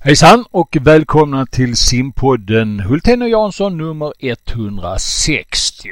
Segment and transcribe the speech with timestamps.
[0.00, 5.88] Hejsan och välkomna till simpodden Hultén och Jansson nummer 160.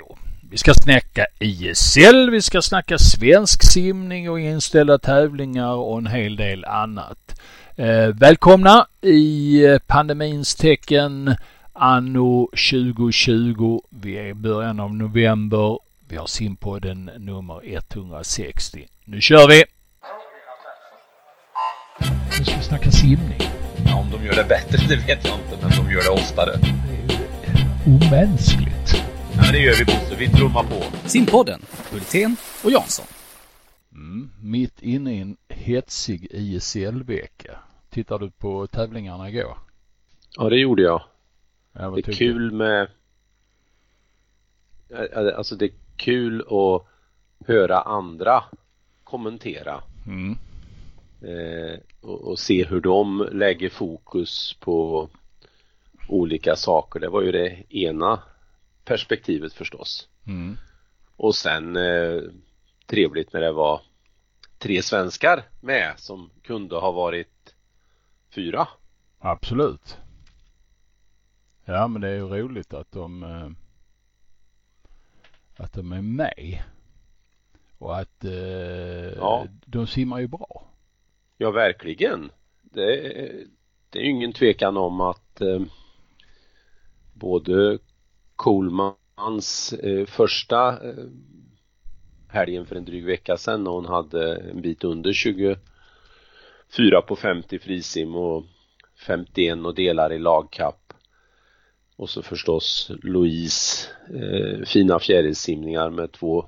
[0.51, 6.37] Vi ska snacka ISL, vi ska snacka svensk simning och inställda tävlingar och en hel
[6.37, 7.41] del annat.
[7.77, 11.37] Eh, välkomna i pandemins tecken
[11.73, 13.81] anno 2020.
[13.91, 15.79] Vi är i början av november.
[16.09, 18.87] Vi har simpodden nummer 160.
[19.05, 19.65] Nu kör vi!
[22.39, 23.66] Nu ska vi snacka simning.
[23.87, 26.51] Ja, om de gör det bättre, det vet jag inte, men de gör det oftare.
[26.57, 27.19] Det är
[27.87, 28.95] ju omänskligt.
[29.33, 31.09] Ja, men det gör vi Bosse, vi trummar på.
[31.09, 33.07] Simpodden, Hultén och Jansson.
[33.93, 37.59] Mm, mitt inne i en hetsig ISL-vecka.
[37.91, 39.59] Tittar du på tävlingarna igår?
[40.37, 41.03] Ja, det gjorde jag.
[41.73, 42.89] Ja, Det är kul med
[45.37, 46.87] Alltså det är kul att
[47.49, 48.45] höra andra
[49.05, 50.39] kommentera Mm.
[51.23, 55.09] Eh, och, och se hur de lägger fokus på
[56.09, 57.01] olika saker.
[57.01, 58.23] Det var ju det ena
[58.85, 60.09] perspektivet förstås.
[60.27, 60.57] Mm.
[61.17, 62.21] Och sen eh,
[62.87, 63.81] trevligt när det var
[64.59, 67.55] tre svenskar med som kunde ha varit
[68.35, 68.69] fyra.
[69.19, 69.97] Absolut.
[71.65, 73.51] Ja, men det är ju roligt att de eh,
[75.57, 76.63] att de är med.
[77.79, 78.33] Och att eh,
[79.17, 79.47] Ja.
[79.67, 80.65] de simmar ju bra.
[81.39, 82.31] Ja, verkligen.
[82.63, 83.01] Det,
[83.91, 85.61] det är ju ingen tvekan om att eh,
[87.15, 87.79] både
[88.37, 91.05] Coolmans eh, första eh,
[92.29, 95.57] helgen för en dryg vecka sedan när hon hade en bit under 24
[97.07, 98.45] på 50 frisim och
[99.07, 100.93] 51 och delar i lagkapp.
[101.97, 106.47] Och så förstås Louise eh, fina fjärilsimningar med två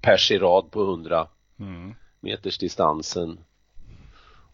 [0.00, 1.94] pers i rad på 100 Mm.
[2.20, 3.38] meters distansen.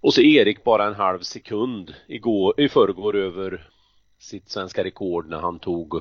[0.01, 3.71] Och så Erik bara en halv sekund igår, i förrgår över
[4.19, 6.01] sitt svenska rekord när han tog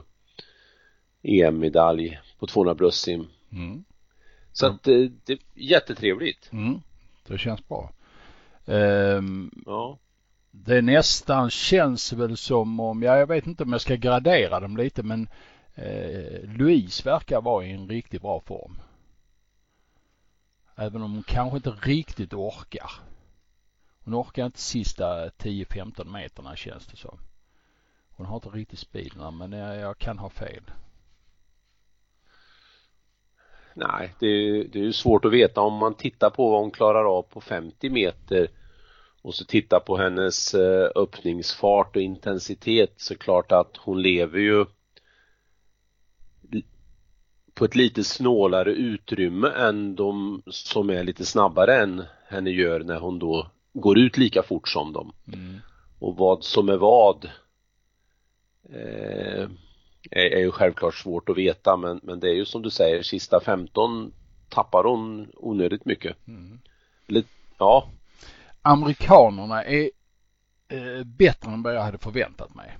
[1.23, 3.27] EM-medalj på 200 bröstsim.
[3.51, 3.83] Mm.
[4.51, 6.49] Så att eh, det är jättetrevligt.
[6.51, 6.81] Mm.
[7.27, 7.91] Det känns bra.
[8.65, 9.97] Ehm, Ja.
[10.51, 14.77] det nästan känns väl som om, ja jag vet inte om jag ska gradera dem
[14.77, 15.27] lite men
[15.75, 18.77] eh, Louise verkar vara i en riktigt bra form.
[20.75, 22.91] Även om hon kanske inte riktigt orkar.
[24.05, 27.19] Hon orkar inte sista 10-15 meterna känns det som.
[28.09, 30.63] Hon har inte riktigt speeden men jag, jag kan ha fel.
[33.73, 36.71] Nej, det är, det är ju svårt att veta om man tittar på vad hon
[36.71, 38.47] klarar av på 50 meter
[39.21, 44.65] och så tittar på hennes eh, öppningsfart och intensitet så klart att hon lever ju
[47.53, 52.99] på ett lite snålare utrymme än de som är lite snabbare än henne gör när
[52.99, 55.13] hon då går ut lika fort som dem.
[55.33, 55.59] Mm.
[55.99, 57.25] Och vad som är vad
[58.69, 59.49] eh,
[60.11, 63.03] är, är ju självklart svårt att veta men, men det är ju som du säger,
[63.03, 64.13] sista 15
[64.49, 66.27] tappar hon onödigt mycket.
[66.27, 66.59] Mm.
[67.07, 67.89] Lite, ja,
[68.61, 69.89] Amerikanerna är
[70.67, 72.77] eh, bättre än vad jag hade förväntat mig.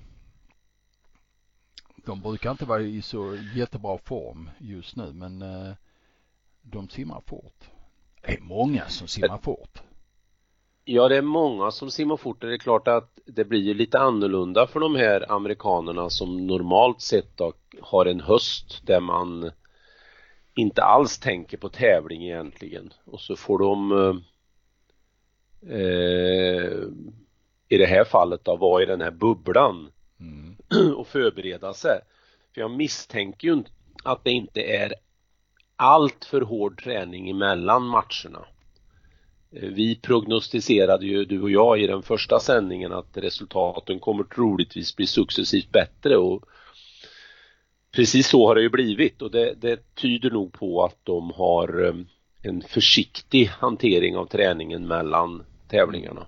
[1.96, 5.74] De brukar inte vara i så jättebra form just nu men eh,
[6.62, 7.64] de simmar fort.
[8.22, 9.82] Det är många som simmar fort.
[10.86, 13.74] Ja det är många som simmar fort och det är klart att det blir ju
[13.74, 19.52] lite annorlunda för de här amerikanerna som normalt sett då har en höst där man
[20.56, 23.92] inte alls tänker på tävling egentligen och så får de
[25.70, 26.72] eh,
[27.70, 30.56] i det här fallet då vara i den här bubblan Mm.
[30.96, 32.00] och förbereda sig.
[32.54, 33.64] För jag misstänker ju
[34.04, 34.94] att det inte är
[35.76, 38.46] allt för hård träning emellan matcherna.
[39.56, 44.96] Eh, Vi prognostiserade ju du och jag i den första sändningen att resultaten kommer troligtvis
[44.96, 46.44] bli successivt bättre och
[47.92, 51.86] precis så har det ju blivit och det, det tyder nog på att de har
[51.88, 51.94] eh,
[52.42, 56.28] en försiktig hantering av träningen mellan tävlingarna.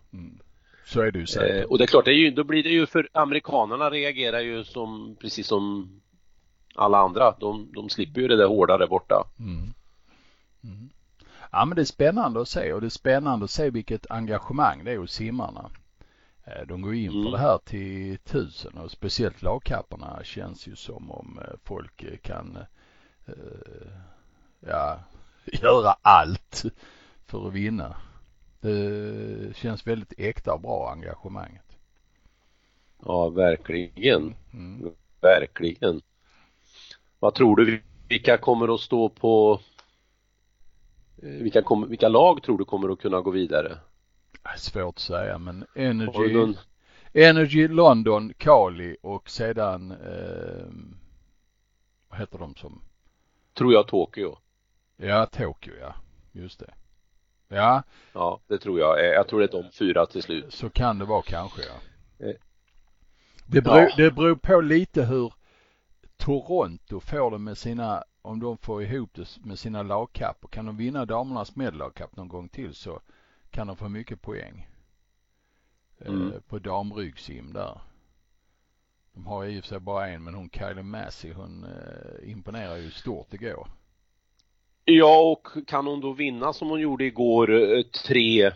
[0.85, 1.65] Så är det ju Eh, säkert.
[1.65, 4.63] och det är klart, det är ju, då blir det ju för amerikanerna reagerar ju
[4.63, 5.89] som precis som
[6.75, 7.35] alla andra.
[7.39, 9.27] De, de slipper ju det där hårda där borta.
[9.39, 9.73] Mm.
[10.63, 10.89] Mm.
[11.51, 14.83] Ja men det är spännande att se och det är spännande att se vilket engagemang
[14.83, 15.69] det är hos simmarna.
[16.45, 17.31] Eh, De går in för Mm.
[17.31, 22.57] det här till tusen och speciellt lagkapparna känns ju som om eh, folk eh, kan
[24.59, 24.99] ja,
[25.45, 26.65] göra allt
[27.25, 27.95] för att vinna.
[28.61, 31.77] Det känns väldigt äkta och bra engagemanget.
[33.05, 34.35] Ja, verkligen.
[34.53, 34.91] Mm.
[35.21, 36.01] Verkligen.
[37.19, 39.59] Vad tror du, vilka kommer att stå på
[41.21, 43.77] vilka, kom, vilka lag tror du kommer att kunna gå vidare?
[44.57, 46.55] Svårt att säga men Energy, någon,
[47.13, 50.67] Energy London, Kali och sedan eh,
[52.09, 52.81] vad heter de som?
[53.53, 54.37] Tror jag Tokyo.
[54.97, 55.95] Ja, Tokyo ja.
[56.31, 56.73] Just det.
[57.47, 57.83] Ja.
[58.13, 58.99] Ja, det tror jag.
[58.99, 60.53] Eh, jag tror det är de fyra till slut.
[60.53, 62.25] Så kan det vara kanske ja.
[62.27, 62.35] Eh.
[63.45, 63.89] Det beror, Ja.
[63.97, 65.33] det beror på lite hur
[66.17, 70.47] Toronto får det med sina, om de får ihop det med sina lagkappor.
[70.49, 72.99] Kan de vinna damernas medlagkapp någon gång till så
[73.51, 74.67] kan de få mycket poäng.
[75.99, 76.41] Eh, Mm.
[76.47, 77.81] på damryggsim där.
[79.13, 82.77] De har i och för sig bara en men hon Kylie Massey hon eh, imponerar
[82.77, 83.67] ju stort igår.
[84.85, 88.51] Ja, och kan hon då vinna som hon gjorde igår, eh, tre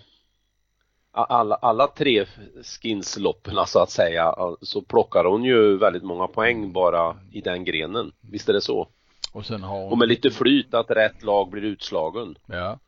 [1.11, 2.25] alla, alla tre
[2.63, 8.11] skinsloppen så att säga, så plockar hon ju väldigt många poäng bara i den grenen.
[8.21, 8.87] Visst är det så?
[9.33, 12.35] Och sen har hon Och med lite flyt att rätt lag blir utslagen.
[12.45, 12.79] Ja.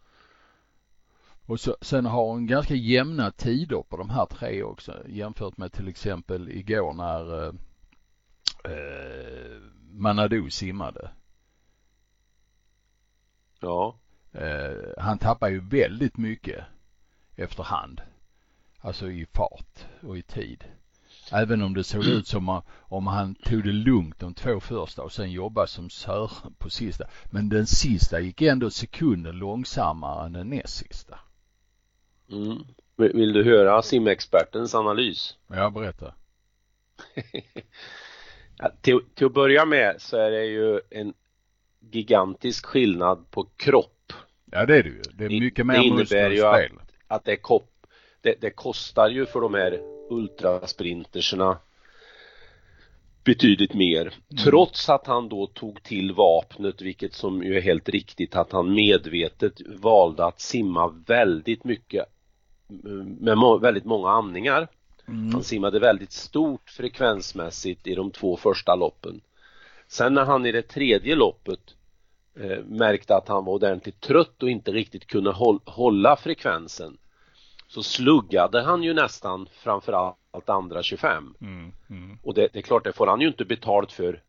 [1.46, 5.72] Och så, sen har hon ganska jämna tider på de här tre också jämfört med
[5.72, 7.54] till exempel igår när eh,
[8.64, 9.62] eh,
[9.92, 11.12] Manadou simmade.
[13.60, 13.96] Ja.
[14.31, 16.64] Eh, han tappar ju väldigt mycket
[17.36, 18.02] efterhand.
[18.85, 20.63] Alltså i fart och i tid.
[21.31, 25.12] Även om det såg ut som om han tog det lugnt de två första och
[25.12, 27.06] sen jobbade som sör på sista.
[27.31, 31.19] Men den sista gick ändå sekunden långsammare än den näst sista.
[32.31, 32.57] Mm.
[32.95, 35.38] Vill du höra simexpertens analys?
[35.47, 36.13] Ja, berätta.
[38.57, 41.13] Ja, till, till att börja med så är det ju en
[41.91, 44.13] gigantisk skillnad på kropp.
[44.45, 45.01] Ja, det är det ju.
[45.13, 46.80] Det är Det- mycket det mer innebär muskler och ju att- spel.
[47.07, 47.69] Att det, är kopp,
[48.24, 49.80] det, det kostar ju för de här
[50.10, 51.58] ultrasprinterserna
[53.24, 54.14] betydligt mer.
[54.44, 58.74] Trots att han då tog till vapnet, vilket som ju är helt riktigt att han
[58.74, 62.06] medvetet valde att simma väldigt mycket
[62.86, 64.68] mm, med må- väldigt många andningar.
[65.08, 65.34] Mm.
[65.34, 69.22] Han simmade väldigt stort frekvensmässigt i de två första loppen.
[69.88, 71.76] Sen när han i det tredje loppet
[72.40, 76.98] eh, märkte att han var ordentligt trött och inte riktigt kunde håll, hålla frekvensen
[77.74, 82.18] så sluggade han ju nästan framförallt andra 25 Mm, mm.
[82.24, 84.22] och det, det är klart det får han ju inte betalt för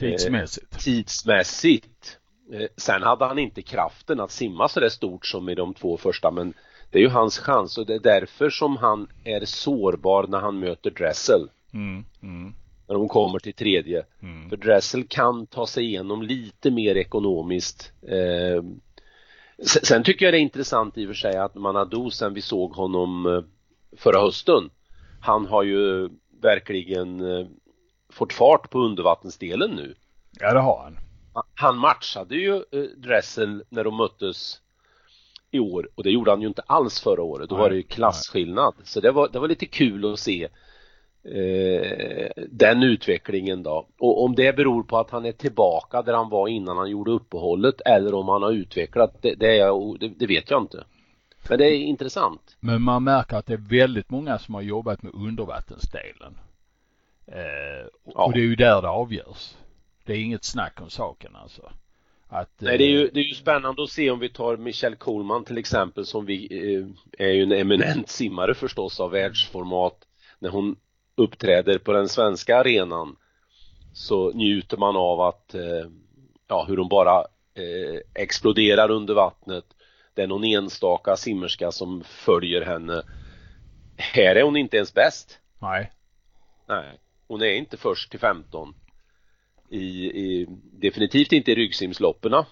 [0.00, 0.84] Tidsmässigt.
[0.84, 2.18] tidsmässigt.
[2.52, 5.96] Eh, sen hade han inte kraften att simma så där stort som i de två
[5.96, 6.54] första men
[6.90, 10.58] det är ju hans chans och det är därför som han är sårbar när han
[10.58, 12.54] möter Dressel Mm, mm,
[12.88, 14.04] när de kommer till tredje.
[14.22, 14.48] mm.
[14.50, 17.92] För Dressel kan ta sig igenom lite mer ekonomiskt.
[18.02, 18.62] Eh,
[19.62, 22.72] sen, tycker jag det är intressant i och för sig att Manadou sen vi såg
[22.72, 23.42] honom eh,
[23.96, 24.70] förra hösten
[25.20, 26.08] han har ju
[26.42, 27.46] verkligen eh,
[28.12, 29.94] fått fart på undervattensdelen nu.
[30.40, 30.98] Ja, det har han.
[31.54, 34.60] Han matchade ju eh, Dressel när de möttes
[35.50, 37.48] i år och det gjorde han ju inte alls förra året.
[37.48, 38.74] Då Nej, var det ju klasskillnad.
[38.84, 40.48] Så det var, det var lite kul att se
[41.34, 43.88] eh, den utvecklingen då.
[43.98, 47.10] Och om det beror på att han är tillbaka där han var innan han gjorde
[47.10, 50.84] uppehållet eller om han har utvecklat det, det, jag, det, det vet jag inte.
[51.48, 52.56] Men det är intressant.
[52.60, 56.38] Men man märker att det är väldigt många som har jobbat med undervattensdelen.
[57.26, 58.24] Eh, och- Ja.
[58.26, 59.54] Och det är ju där det avgörs.
[60.04, 61.72] Det är inget snack om saken alltså.
[62.28, 64.56] Att, Nej, det är, ju, eh, det är ju spännande att se om vi tar
[64.56, 69.96] Michel Kohlman till exempel som vi eh, är ju en eminent simmare förstås av världsformat.
[70.38, 70.76] När hon
[71.16, 73.16] uppträder på den svenska arenan
[73.92, 75.90] så njuter man av att eh,
[76.48, 77.20] ja, hur hon bara
[77.54, 79.64] eh, exploderar under vattnet.
[80.14, 83.02] Det är någon enstaka simmerska som följer henne.
[83.96, 85.38] Här är hon inte ens bäst.
[85.58, 85.92] Nej.
[86.68, 88.74] Nej, hon är inte först till 15
[89.68, 92.46] i, i definitivt inte i ryggsimslopperna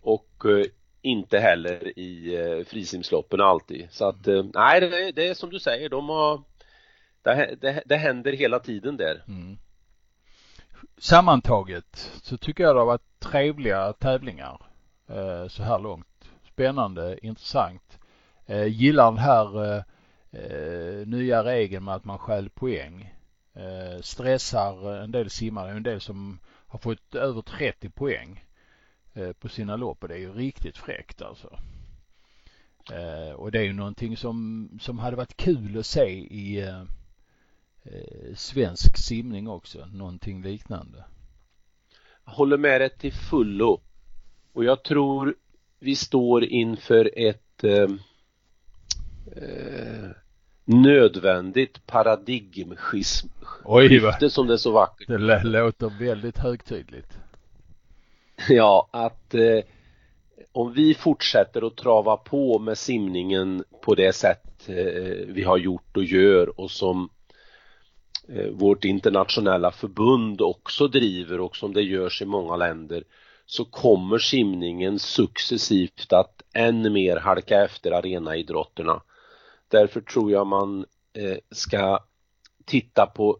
[0.00, 0.64] och eh,
[1.02, 5.60] inte heller i eh, frisimsloppen alltid så att eh, nej det, det är som du
[5.60, 6.42] säger de har
[7.24, 9.58] det, det, det händer hela tiden där Mm.
[10.98, 14.60] Sammantaget så tycker jag det har varit trevliga tävlingar
[15.08, 16.30] eh, så här långt.
[16.52, 17.98] Spännande, intressant.
[18.46, 19.82] Eh, gillar den här eh,
[20.32, 23.14] eh nya regeln med att man stjäl poäng.
[23.54, 28.44] Eh, stressar en del simmare, en del som har fått över 30 poäng
[29.14, 31.58] eh, på sina lopp och det är ju riktigt fräckt alltså.
[32.92, 36.82] Eh, och det är ju någonting som, som hade varit kul att se i eh,
[37.84, 41.04] eh, svensk simning också, någonting liknande.
[42.24, 43.80] Jag håller med dig till fullo
[44.52, 45.34] och jag tror
[45.78, 47.88] vi står inför ett eh,
[49.36, 50.10] eh,
[50.64, 57.18] nödvändigt paradigmskifte som det är så vackert det låter väldigt högtidligt.
[58.48, 59.58] Ja, att eh,
[60.52, 65.96] om vi fortsätter att trava på med simningen på det sätt eh, vi har gjort
[65.96, 67.10] och gör och som
[68.28, 73.04] Eh, vårt internationella förbund också driver och som det görs i många länder
[73.46, 79.02] så kommer simningen successivt att än mer halka efter arenaidrotterna.
[79.68, 82.04] Därför tror jag man eh, ska
[82.64, 83.38] titta på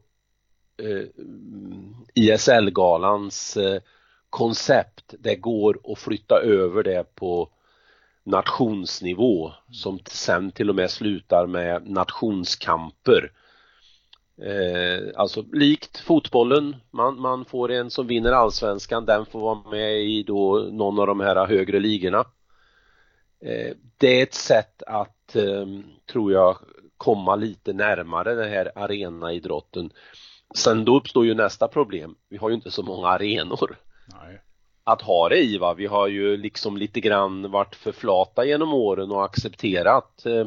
[0.83, 1.07] eh,
[2.15, 3.59] ISL-galans
[4.31, 5.15] koncept.
[5.19, 7.49] Det går att flytta över det på
[8.25, 13.33] nationsnivå som sen till och med slutar med nationskamper.
[14.43, 20.03] Eh, alltså likt fotbollen, man, man får en som vinner allsvenskan, den får vara med
[20.03, 22.25] i då någon av de här högre ligorna.
[23.41, 25.67] Eh, det är ett sätt att, eh,
[26.13, 26.59] tror jag,
[26.97, 29.91] komma lite närmare den här arenaidrotten.
[30.55, 32.15] Sen då uppstår ju nästa problem.
[32.29, 33.77] Vi har ju inte så många arenor
[34.07, 34.41] Nej.
[34.85, 35.59] att ha det i.
[35.59, 35.75] Va?
[35.75, 40.47] Vi har ju liksom lite grann varit för flata genom åren och accepterat eh,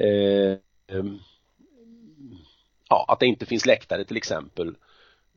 [0.00, 0.58] eh,
[2.88, 4.68] ja, att det inte finns läktare till exempel.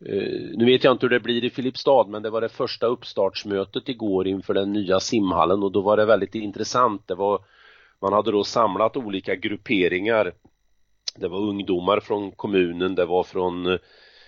[0.10, 2.88] Uh, nu vet jag inte hur det blir i Filipstad men det var det första
[2.88, 7.08] uppstartsmötet igår inför den nya simhallen och då var det väldigt intressant.
[7.08, 7.41] Det var,
[8.01, 10.34] man hade då samlat olika grupperingar.
[11.15, 13.79] Det var ungdomar från kommunen, det var från eh,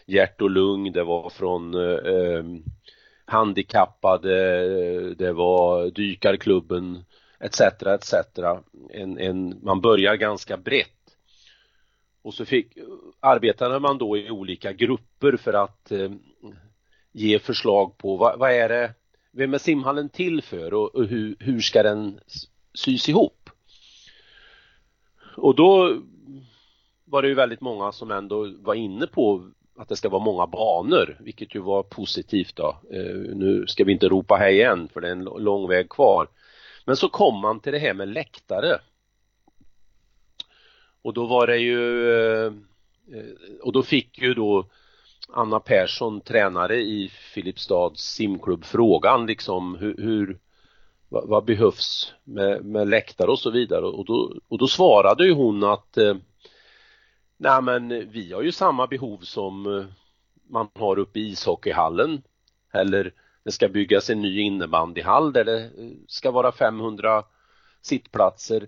[0.05, 2.43] hjärt och lung, det var från eh, eh
[3.25, 4.35] handikappade,
[5.15, 7.03] det var dykarklubben
[7.39, 7.61] etc.
[7.61, 8.13] etc.
[8.89, 11.00] En, en, man börjar ganska brett
[12.21, 12.77] och så fick,
[13.19, 16.11] arbetade man då i olika grupper för att eh,
[17.11, 18.93] ge förslag på vad, vad, är det,
[19.31, 22.19] vem är simhallen till för och, och hur, hur ska den
[22.73, 23.49] sys ihop?
[25.37, 26.01] Och då
[27.05, 30.47] var det ju väldigt många som ändå var inne på att det ska vara många
[30.47, 32.77] banor, vilket ju var positivt då.
[32.91, 36.27] Eh, nu ska vi inte ropa hej igen för det är en lång väg kvar.
[36.85, 38.79] Men så kom man till det här med läktare
[41.01, 42.11] och då var det ju
[42.45, 42.53] eh,
[43.61, 44.65] och då fick ju då
[45.33, 50.39] Anna Persson, tränare i Filipstads simklubb, frågan liksom hur, hur
[51.09, 53.85] vad, vad, behövs med, med läktare och så vidare?
[53.85, 56.15] Och då, och då svarade ju hon att eh,
[57.37, 59.85] nej men vi har ju samma behov som eh,
[60.49, 62.21] man har uppe i ishockeyhallen.
[62.73, 67.23] Eller det ska byggas en ny innebandyhall där det eh, ska vara 500
[67.81, 68.67] sittplatser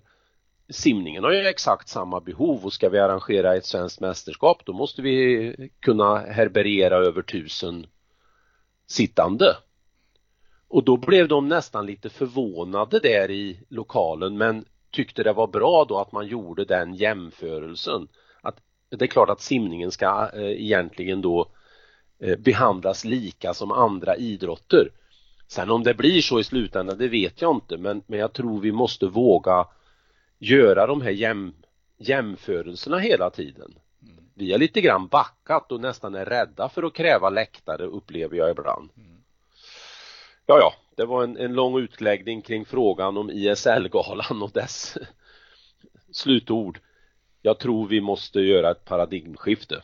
[0.68, 5.02] simningen har ju exakt samma behov och ska vi arrangera ett svenskt mästerskap då måste
[5.02, 7.86] vi kunna herberera över tusen
[8.86, 9.56] sittande.
[10.68, 15.84] Och då blev de nästan lite förvånade där i lokalen men tyckte det var bra
[15.88, 18.08] då att man gjorde den jämförelsen.
[18.42, 18.56] Att
[18.88, 21.50] det är klart att simningen ska eh, egentligen då
[22.18, 24.88] eh, behandlas lika som andra idrotter.
[25.48, 28.60] Sen om det blir så i slutändan det vet jag inte men, men jag tror
[28.60, 29.66] vi måste våga
[30.38, 31.54] göra de här jäm,
[31.96, 33.74] jämförelserna hela tiden.
[34.02, 34.24] Mm.
[34.34, 38.50] Vi har lite grann backat och nästan är rädda för att kräva läktare upplever jag
[38.50, 38.90] ibland.
[38.96, 39.16] Mm.
[40.46, 44.98] Ja, ja, det var en, en lång utläggning kring frågan om ISL-galan och dess
[46.12, 46.78] slutord.
[47.42, 49.82] Jag tror vi måste göra ett paradigmskifte.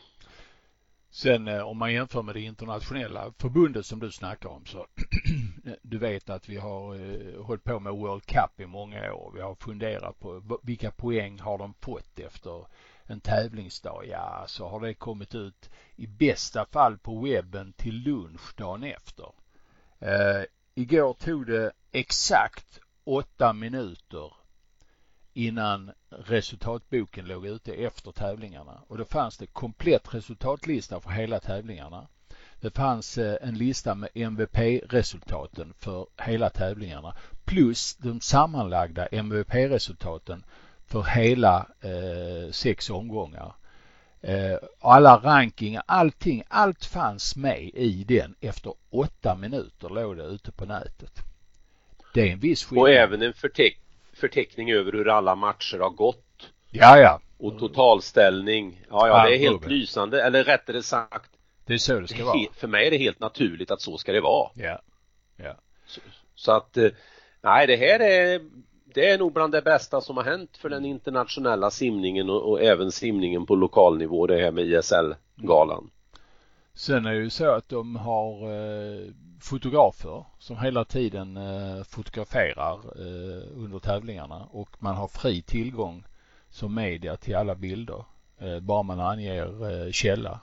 [1.11, 4.87] Sen eh, om man jämför med det internationella förbundet som du snackar om så
[5.81, 9.31] du vet att vi har eh, hållit på med World Cup i många år.
[9.35, 12.65] Vi har funderat på vilka poäng har de fått efter
[13.03, 14.05] en tävlingsdag?
[14.05, 19.31] Ja, så har det kommit ut i bästa fall på webben till lunch dagen efter.
[19.99, 20.43] Eh,
[20.75, 24.33] igår tog det exakt åtta minuter
[25.33, 32.07] innan resultatboken låg ute efter tävlingarna och då fanns det komplett resultatlista för hela tävlingarna.
[32.61, 37.15] Det fanns eh, en lista med MVP-resultaten för hela tävlingarna
[37.45, 40.43] plus de sammanlagda MVP-resultaten
[40.87, 43.53] för hela eh, sex omgångar.
[44.21, 50.51] Eh, alla rankingar, allting, allt fanns med i den efter åtta minuter låg det ute
[50.51, 51.19] på nätet.
[52.13, 52.81] Det är en viss skillnad.
[52.81, 53.77] Och även en förteck
[54.13, 56.49] förteckning över hur alla matcher har gått.
[56.69, 57.21] Ja, ja.
[57.37, 58.81] Och totalställning.
[58.89, 60.23] Ja, ja, det är helt lysande.
[60.23, 61.31] Eller rättare sagt.
[61.71, 62.39] Det är så det ska vara.
[62.53, 64.49] För mig är det helt naturligt att så ska det vara.
[64.55, 64.81] Ja.
[65.35, 65.55] Ja.
[65.85, 66.01] Så,
[66.35, 66.89] så att, eh,
[67.41, 68.41] nej, det här är
[68.93, 72.61] det är nog bland det bästa som har hänt för den internationella simningen och, och
[72.61, 75.89] även simningen på lokalnivå det här med ISL-galan.
[76.73, 79.07] Sen är det ju så att de har eh,
[79.41, 86.03] fotografer som hela tiden eh, fotograferar eh, under tävlingarna och man har fri tillgång
[86.49, 88.05] som media till alla bilder
[88.39, 90.39] eh, bara man anger källa.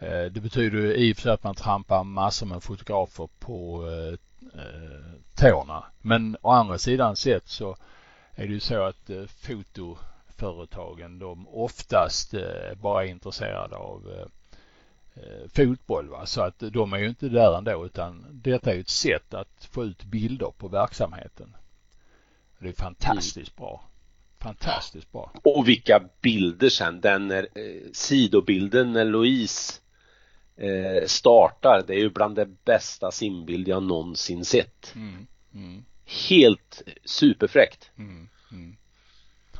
[0.00, 4.14] Eh, det betyder i och för sig att man trampar massor med fotografer på eh,
[4.60, 5.84] eh, tårna.
[6.00, 7.76] Men å andra sidan sett så
[8.34, 14.26] är det ju så att fotoföretagen de oftast eh, bara är intresserade av
[15.14, 16.08] eh, fotboll.
[16.08, 16.26] Va?
[16.26, 19.68] Så att de är ju inte där ändå utan detta är ju ett sätt att
[19.70, 21.56] få ut bilder på verksamheten.
[22.58, 23.66] Det är fantastiskt mm.
[23.66, 23.84] bra.
[24.38, 25.32] Fantastiskt bra.
[25.44, 27.00] Och vilka bilder sen.
[27.00, 27.44] Den eh,
[27.92, 29.79] sidobilden när Louise
[31.06, 31.84] startar.
[31.86, 34.92] Det är ju bland det bästa simbild jag någonsin sett.
[34.94, 35.26] Mm.
[35.54, 35.84] Mm.
[36.28, 37.90] Helt superfräckt.
[37.98, 38.28] Mm.
[38.52, 38.76] mm.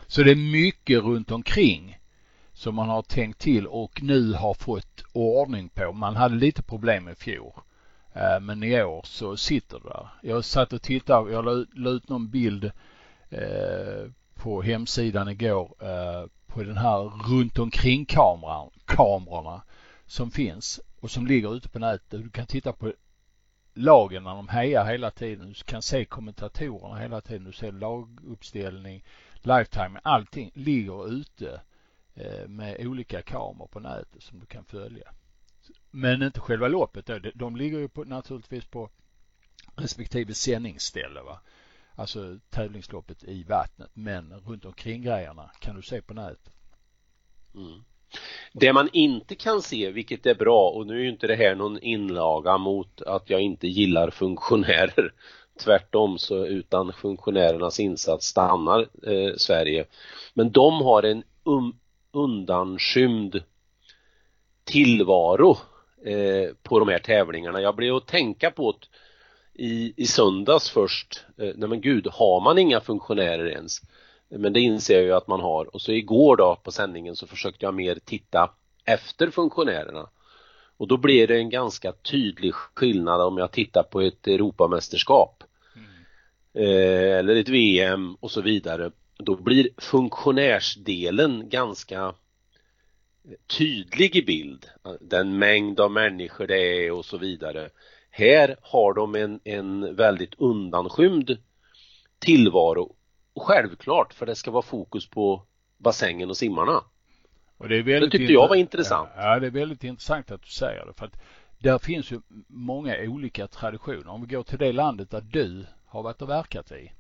[0.07, 1.99] Så det är mycket runt omkring
[2.53, 5.93] som man har tänkt till och nu har fått ordning på.
[5.93, 7.53] Man hade lite problem i fjol.
[8.13, 10.09] Eh, men i år så sitter det där.
[10.23, 12.65] Jag satt och tittade, jag la ut någon bild
[13.31, 16.99] eh, på hemsidan igår eh, på den här
[17.31, 19.63] runt omkring kameran, kamerorna
[20.11, 22.23] som finns och som ligger ute på nätet.
[22.23, 22.93] Du kan titta på
[23.75, 25.49] lagen när de hejar hela tiden.
[25.49, 27.45] Du kan se kommentatorerna hela tiden.
[27.45, 31.61] Du ser laguppställning, lifetime, allting ligger ute
[32.15, 35.15] eh, med olika kameror på nätet som du kan följa.
[35.91, 37.19] Men inte själva loppet då.
[37.35, 38.91] De ligger ju på, naturligtvis på
[39.77, 41.23] respektive sändningsställe.
[41.23, 41.41] Va?
[41.95, 43.91] Alltså tävlingsloppet i vattnet.
[43.95, 46.53] Men runt omkring grejerna kan du se på nätet.
[47.55, 47.85] Mm.
[48.53, 51.55] Det man inte kan se, vilket är bra, och nu är ju inte det här
[51.55, 55.13] någon inlaga mot att jag inte gillar funktionärer.
[55.65, 59.85] Tvärtom så utan funktionärernas insats stannar eh, Sverige.
[60.35, 61.77] Men de har en um,
[62.13, 63.43] undanskymd
[64.65, 65.57] tillvaro
[66.05, 67.61] eh, på de här tävlingarna.
[67.61, 68.87] Jag blev att tänka på det
[69.65, 71.25] i, i söndags först.
[71.39, 73.81] Eh, nej men gud, har man inga funktionärer ens?
[74.31, 77.27] Men det inser jag ju att man har och så igår då på sändningen så
[77.27, 78.51] försökte jag mer titta
[78.85, 80.09] efter funktionärerna.
[80.77, 85.45] Och då blir det en ganska tydlig skillnad om jag tittar på ett Europamästerskap
[85.77, 85.89] mm.
[86.55, 88.91] eh, eller ett VM och så vidare.
[89.19, 92.15] Då blir funktionärsdelen ganska
[93.59, 94.67] tydlig i bild.
[95.01, 97.71] Den mängd av människor det är och så vidare.
[98.11, 101.39] Här har de en, en väldigt undanskymd
[102.19, 102.95] tillvaro.
[103.37, 105.43] Självklart för det ska vara fokus på
[105.79, 106.81] bassängen och simmarna.
[107.57, 109.09] Och det, är väldigt det tyckte jag var intressant.
[109.17, 110.93] Ja, det är väldigt intressant att du säger det.
[110.93, 111.21] För att
[111.59, 114.09] där finns ju många olika traditioner.
[114.09, 116.93] Om vi går till det landet där du har varit och verkat i,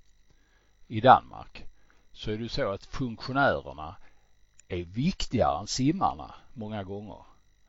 [0.88, 1.64] i Danmark,
[2.12, 3.96] så är det så att funktionärerna
[4.68, 7.24] är viktigare än simmarna många gånger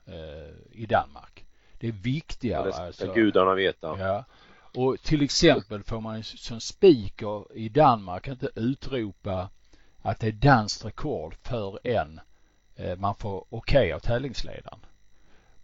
[0.06, 1.46] eh, i Danmark.
[1.80, 2.62] Det är viktigare.
[2.62, 4.00] Ja, det ska alltså, gudarna veta.
[4.00, 4.26] Ja.
[4.74, 9.50] Och till exempel får man som speaker i Danmark inte utropa
[10.02, 12.20] att det är danskt rekord förrän
[12.76, 14.80] eh, man får okej okay av tävlingsledaren.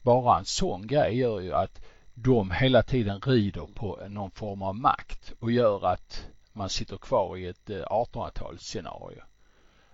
[0.02, 1.82] Bara en sån grej gör ju att
[2.13, 7.38] de hela tiden rider på någon form av makt och gör att man sitter kvar
[7.38, 9.22] i ett eh, 1800-talsscenario.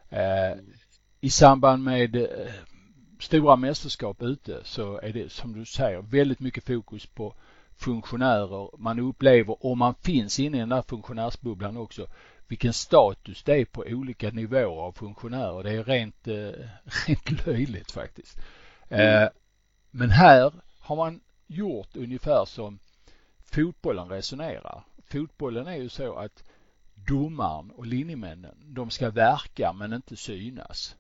[0.10, 0.58] Eh,
[1.22, 2.28] I samband med
[3.20, 7.36] stora mästerskap ute så är det som du säger väldigt mycket fokus på
[7.84, 8.70] funktionärer.
[8.78, 12.08] Man upplever, om man finns inne i den där funktionärsbubblan också,
[12.48, 15.64] vilken status det är på olika nivåer av funktionärer.
[15.64, 16.68] Det är rent, eh,
[17.08, 18.38] rent löjligt faktiskt.
[18.90, 19.24] Mm.
[19.24, 19.30] Eh,
[19.92, 22.80] men här har man gjort ungefär som
[23.52, 24.84] fotbollen resonerar.
[25.06, 26.44] Fotbollen är ju så att
[26.96, 30.96] domaren och linjemännen, de ska verka men inte synas.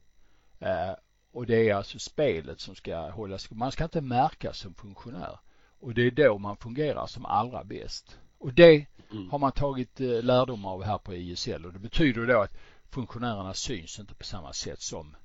[0.59, 0.93] Eh,
[1.31, 3.51] och det är alltså spelet som ska hållas.
[3.51, 5.39] Man ska inte märkas som funktionär.
[5.83, 8.19] Och det är då man fungerar som allra bäst.
[8.37, 9.29] Och det mm.
[9.29, 12.57] har man tagit eh, lärdom av här på ISL och det betyder då att
[12.89, 15.15] funktionärerna syns inte på samma sätt som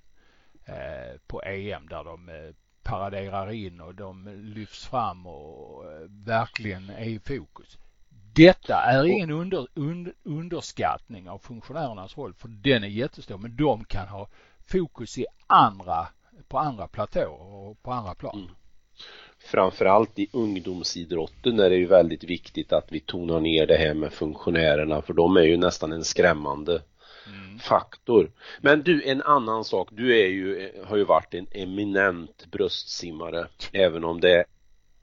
[0.65, 7.05] eh, på EM där de eh, paraderar in och de lyfts fram och verkligen är
[7.05, 7.79] i fokus.
[8.35, 13.85] Detta är ingen under, under, underskattning av funktionärernas roll för den är jättestor men de
[13.85, 14.29] kan ha
[14.67, 16.09] fokus i andra,
[16.49, 18.39] på andra platåer och på andra plan.
[18.39, 18.55] Mm.
[19.51, 24.13] Framförallt i ungdomsidrotten är det ju väldigt viktigt att vi tonar ner det här med
[24.13, 26.83] funktionärerna för de är ju nästan en skrämmande
[27.27, 27.59] mm.
[27.59, 28.31] faktor.
[28.61, 29.89] Men du, en annan sak.
[29.93, 34.45] Du är ju, har ju varit en eminent bröstsimmare även om det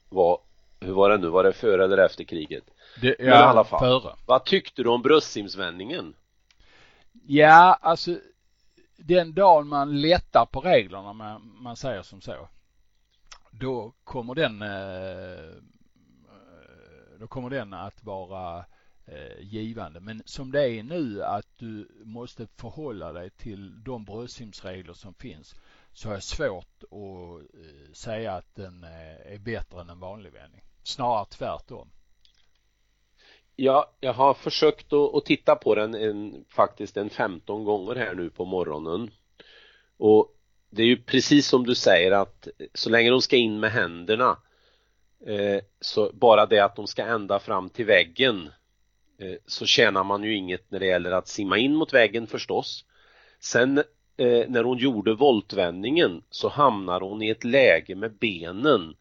[0.08, 0.38] var,
[0.80, 2.64] hur var det nu, var det före eller efter kriget?
[3.00, 4.00] Det, ja, Men i alla fall.
[4.00, 4.14] Före.
[4.26, 6.14] Vad tyckte du om bröstsimsvändningen?
[7.26, 8.18] Ja, alltså
[8.96, 12.48] den dagen man lättar på reglerna, man, man säger som så,
[13.58, 15.56] då kommer den eh,
[16.28, 18.64] eh, då kommer den att vara
[19.06, 20.00] eh, givande.
[20.00, 25.54] Men som det är nu att du måste förhålla dig till de bröstsimsregler som finns
[25.92, 28.84] så är det svårt att säga att den
[29.24, 30.62] är bättre än en vanlig vändning.
[30.82, 31.90] Snarare tvärtom.
[33.56, 38.14] Ja, jag har försökt att, att titta på den en, faktiskt en 15 gånger här
[38.14, 39.10] nu på morgonen.
[39.96, 40.35] Och
[40.70, 44.36] det är ju precis som du säger att så länge de ska in med händerna
[45.26, 48.50] eh, så bara det att de ska ända fram till väggen
[49.18, 52.84] eh, så tjänar man ju inget när det gäller att simma in mot väggen förstås.
[53.40, 53.78] Sen
[54.16, 58.94] eh, när hon gjorde voltvändningen så hamnar hon i ett läge med benen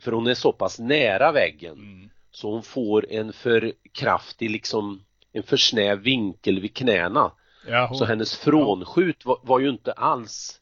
[0.00, 2.10] för hon är så pass nära väggen mm.
[2.30, 7.32] så hon får en för kraftig liksom en för snäv vinkel vid knäna.
[7.66, 7.98] Ja, hon...
[7.98, 10.59] Så hennes frånskjut var, var, ju inte alls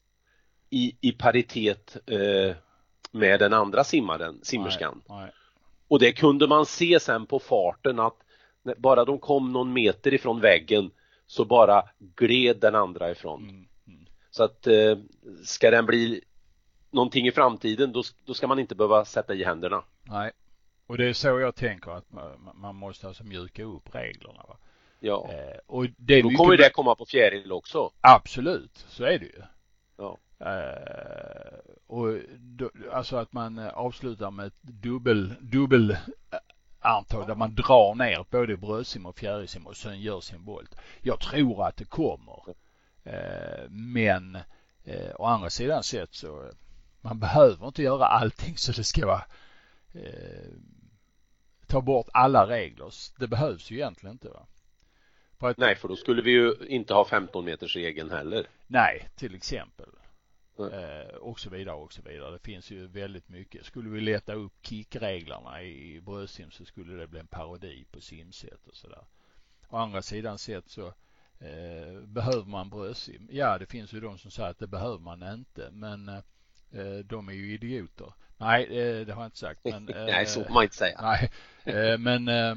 [0.69, 2.55] i, i paritet eh,
[3.11, 5.01] med den andra simmaren, simmerskan.
[5.09, 5.31] Nej, nej.
[5.87, 8.17] Och det kunde man se sen på farten att
[8.77, 10.91] bara de kom någon meter ifrån väggen
[11.27, 11.83] så bara
[12.15, 13.43] gled den andra ifrån.
[13.43, 14.05] Mm, mm.
[14.31, 14.97] Så att eh,
[15.43, 16.21] ska den bli
[16.91, 19.83] någonting i framtiden då, då ska man inte behöva sätta i händerna.
[20.03, 20.31] Nej,
[20.87, 24.45] och det är så jag tänker att man, man måste alltså mjuka upp reglerna.
[24.47, 24.57] Va?
[24.99, 27.91] Ja, eh, och det då kommer det komma på fjäril också.
[28.01, 29.41] Absolut, så är det ju.
[29.97, 30.17] Ja.
[30.39, 35.97] Eh, och då, alltså att man avslutar med ett dubbel, dubbel
[36.79, 40.75] antal där man drar ner både bröstsim och fjärilsim och sen gör sin volt.
[41.01, 42.43] Jag tror att det kommer.
[43.03, 44.35] Eh, men
[44.83, 46.51] eh, å andra sidan sett så
[47.01, 49.25] man behöver inte göra allting så det ska vara
[49.93, 50.53] eh,
[51.67, 52.93] ta bort alla regler.
[53.19, 54.29] Det behövs ju egentligen inte.
[54.29, 54.45] Va?
[55.37, 58.47] Att, Nej, för då skulle vi ju inte ha 15 meters regeln heller.
[58.67, 59.89] Nej, till exempel.
[60.59, 62.31] Eh, och så vidare och så vidare.
[62.31, 63.65] Det finns ju väldigt mycket.
[63.65, 68.67] Skulle vi leta upp kickreglerna i bröstsim så skulle det bli en parodi på simset
[68.67, 69.03] och sådär.
[69.69, 70.87] Å andra sidan sett så
[71.39, 73.27] eh, behöver man bröstsim?
[73.31, 77.29] Ja, det finns ju de som säger att det behöver man inte, men eh, de
[77.29, 78.13] är ju idioter.
[78.37, 79.59] Nej, eh, det har jag inte sagt.
[79.63, 81.01] Men, nej, så får man inte säga.
[81.01, 81.31] Nej,
[81.63, 82.55] eh, men eh,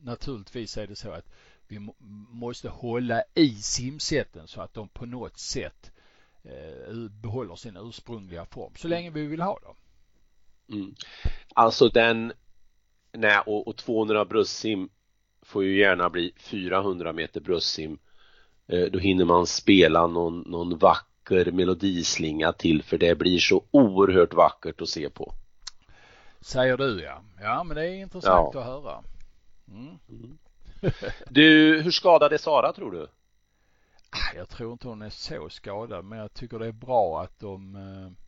[0.00, 1.28] naturligtvis är det så att
[1.68, 1.88] vi
[2.28, 5.93] måste hålla i simsätten så att de på något sätt Eh,
[7.10, 9.76] behåller sin ursprungliga form så länge vi vill ha dem.
[10.72, 10.94] Mm.
[11.54, 12.32] Alltså den,
[13.12, 14.88] nej och, och 200 bröstsim
[15.42, 17.98] får ju gärna bli 400 meter bröstsim.
[18.66, 24.34] Eh, då hinner man spela någon, någon vacker melodislinga till för det blir så oerhört
[24.34, 25.34] vackert att se på.
[26.40, 27.22] Säger du ja.
[27.40, 28.60] Ja men det är intressant ja.
[28.60, 29.02] att höra.
[29.68, 29.98] Mm.
[30.08, 30.38] Mm.
[31.28, 33.08] Du, hur skadad är Sara tror du?
[34.14, 37.38] Ah, jag tror inte hon är så skadad men jag tycker det är bra att
[37.38, 38.24] de eh,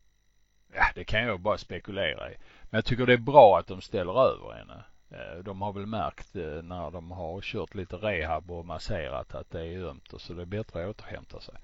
[0.74, 2.36] Ja det kan jag bara spekulera i.
[2.62, 4.84] Men jag tycker det är bra att de ställer över henne.
[5.10, 9.50] Eh, de har väl märkt eh, när de har kört lite rehab och masserat att
[9.50, 11.54] det är ömt och så det är bättre att återhämta sig.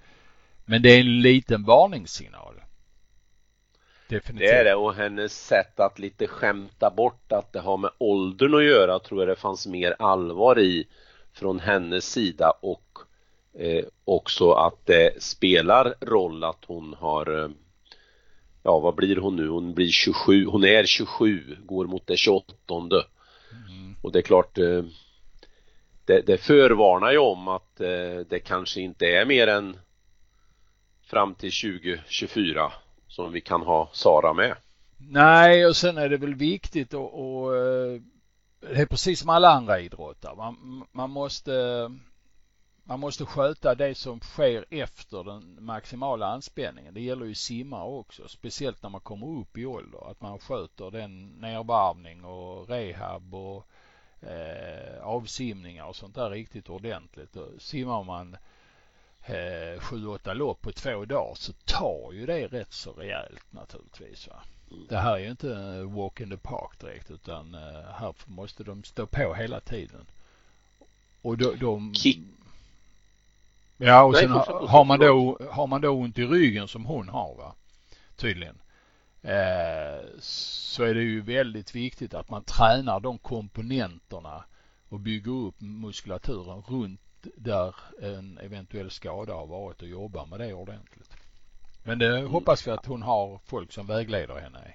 [0.65, 2.63] Men det är en liten varningssignal.
[4.09, 4.49] Definitivt.
[4.49, 8.55] Det är det och hennes sätt att lite skämta bort att det har med åldern
[8.55, 10.89] att göra tror jag det fanns mer allvar i
[11.33, 12.99] från hennes sida och
[13.59, 17.51] eh, också att det spelar roll att hon har eh,
[18.62, 19.49] ja vad blir hon nu?
[19.49, 23.97] Hon blir 27, hon är 27, går mot det 28 mm.
[24.03, 24.83] och det är klart eh,
[26.05, 29.77] det, det förvarnar ju om att eh, det kanske inte är mer än
[31.05, 32.73] fram till 2024
[33.09, 34.57] som vi kan ha Sara med.
[34.99, 38.01] Nej och sen är det väl viktigt och, och eh,
[38.61, 40.37] det är precis som alla andra idrottare.
[40.37, 41.53] Man, man måste
[42.85, 46.95] man måste sköta det som sker efter den maximala anspänningen.
[46.95, 50.11] Det gäller ju simmare också, speciellt när man kommer upp i ålder.
[50.11, 53.66] Att man sköter den nervarvning och rehab och
[54.21, 57.37] eh, avsimningar och sånt där riktigt ordentligt.
[57.37, 58.37] Och simmar man
[59.23, 64.29] eh, sju, åtta lopp på två dagar så tar ju det rätt så rejält naturligtvis.
[64.29, 64.42] Va?
[64.88, 68.85] Det här är ju inte walk in the park direkt utan eh, här måste de
[68.85, 70.07] stå på hela tiden.
[71.23, 71.92] Och de, de
[73.85, 77.09] Ja och sen har, har man då, har man då ont i ryggen som hon
[77.09, 77.55] har va,
[78.16, 78.59] tydligen.
[79.23, 84.45] Eh, så är det ju väldigt viktigt att man tränar de komponenterna
[84.88, 90.55] och bygger upp muskulaturen runt där en eventuell skada har varit och jobbar med det
[90.55, 91.11] ordentligt.
[91.83, 92.31] Men det mm.
[92.31, 94.75] hoppas vi att hon har folk som vägleder henne.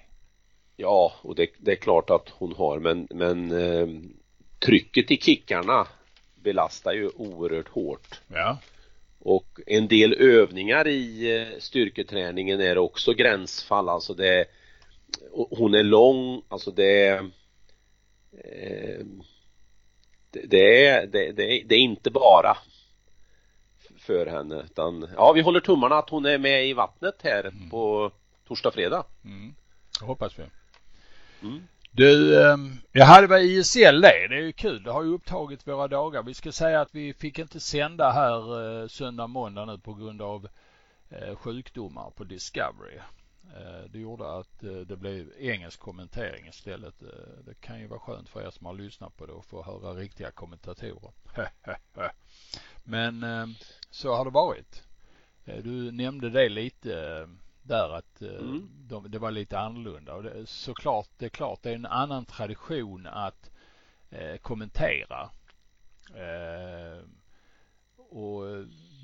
[0.76, 3.88] Ja, och det, det är klart att hon har men, men eh,
[4.58, 5.86] trycket i kickarna
[6.42, 8.20] belastar ju oerhört hårt.
[8.28, 8.58] Ja.
[9.28, 14.44] Och en del övningar i eh, styrketräningen är också gränsfall, alltså det
[15.32, 17.18] hon är lång, alltså det är
[18.32, 19.04] eh,
[20.30, 22.56] det är, det, det, det är inte bara
[23.98, 27.70] för henne utan ja vi håller tummarna att hon är med i vattnet här mm.
[27.70, 28.12] på
[28.46, 29.04] torsdag fredag.
[29.24, 29.54] Mm.
[30.00, 30.42] Det hoppas vi.
[31.42, 31.62] Mm.
[31.90, 34.28] Du, ehm, jag hade ISL det.
[34.28, 34.82] Det är ju kul.
[34.82, 36.22] Det har ju upptagit våra dagar.
[36.22, 40.22] Vi ska säga att vi fick inte sända här eh, söndag, måndag nu på grund
[40.22, 40.48] av
[41.10, 42.96] eh, sjukdomar på Discovery.
[43.56, 46.94] Eh, det gjorde att det blev engelsk kommentering istället.
[47.44, 49.94] Det kan ju vara skönt för er som har lyssnat på det och få höra
[49.94, 51.12] riktiga kommentatorer.
[52.84, 53.54] Men ehm,
[53.90, 54.82] så har det varit.
[55.44, 58.68] Du nämnde det lite ehm, där att mm.
[58.88, 62.24] de, det var lite annorlunda och det, såklart, det är klart det är en annan
[62.24, 63.50] tradition att
[64.10, 65.30] eh, kommentera.
[66.14, 67.04] Eh,
[68.10, 68.42] och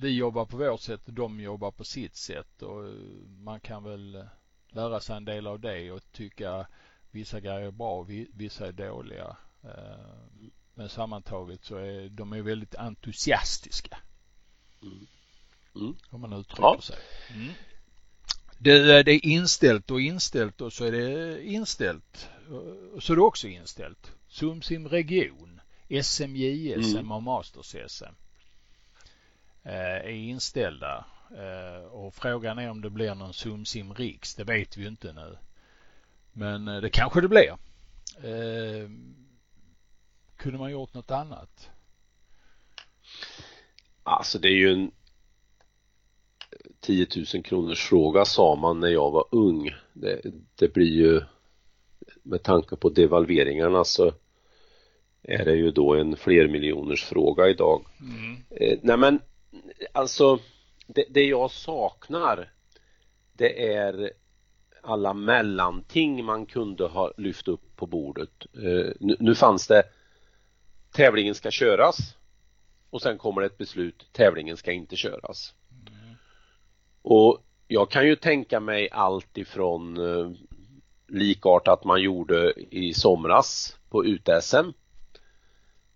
[0.01, 2.95] vi jobbar på vårt sätt och de jobbar på sitt sätt och
[3.27, 4.29] man kan väl
[4.69, 6.67] lära sig en del av det och tycka
[7.11, 9.37] vissa grejer är bra och vissa är dåliga.
[9.63, 10.41] Eh,
[10.75, 13.99] men sammantaget så är de är väldigt entusiastiska.
[14.83, 15.07] Mm.
[15.75, 15.97] Mm.
[16.11, 16.81] Om man uttrycker ja.
[16.81, 16.99] sig.
[17.31, 17.53] Mm.
[18.59, 22.29] Det, det, är inställt och inställt och så är det inställt.
[22.95, 24.13] Och så är det också inställt.
[24.29, 27.13] Sumsim region, SMJSM mm.
[27.13, 28.15] och Masters-SM
[29.63, 31.05] eh, är inställda.
[31.31, 34.35] Eh, och frågan är om det blir någon Sumsim Riks.
[34.35, 35.39] Det vet vi inte nu.
[36.33, 37.57] Men eh, det kanske det blir.
[40.37, 41.71] Kunde man gjort något annat?
[44.03, 44.91] Alltså det är ju en
[46.81, 49.71] 10 000 kronors fråga sa man när jag var ung.
[49.93, 50.21] Det,
[50.55, 51.21] det blir ju
[52.23, 54.13] med tanke på devalveringarna så
[55.23, 57.87] är det ju då en flermiljoners fråga idag.
[58.01, 58.37] Mm.
[58.51, 59.21] Eh, nej men
[59.93, 60.39] alltså
[60.87, 62.51] det, det, jag saknar
[63.33, 64.13] det är
[64.83, 68.47] alla mellanting man kunde ha lyft upp på bordet.
[68.55, 69.83] Eh, nu, nu fanns det
[70.93, 72.17] tävlingen ska köras
[72.91, 75.55] och sen kommer det ett beslut tävlingen ska inte köras.
[77.05, 77.39] Och
[77.69, 80.31] jag kan ju tänka mig allt ifrån eh,
[81.09, 84.73] likartat man gjorde i somras på UTSM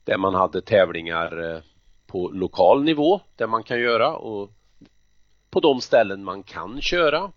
[0.04, 1.62] där man hade tävlingar eh,
[2.06, 4.50] på lokal nivå där man kan göra och
[5.50, 7.32] på de ställen man kan köra.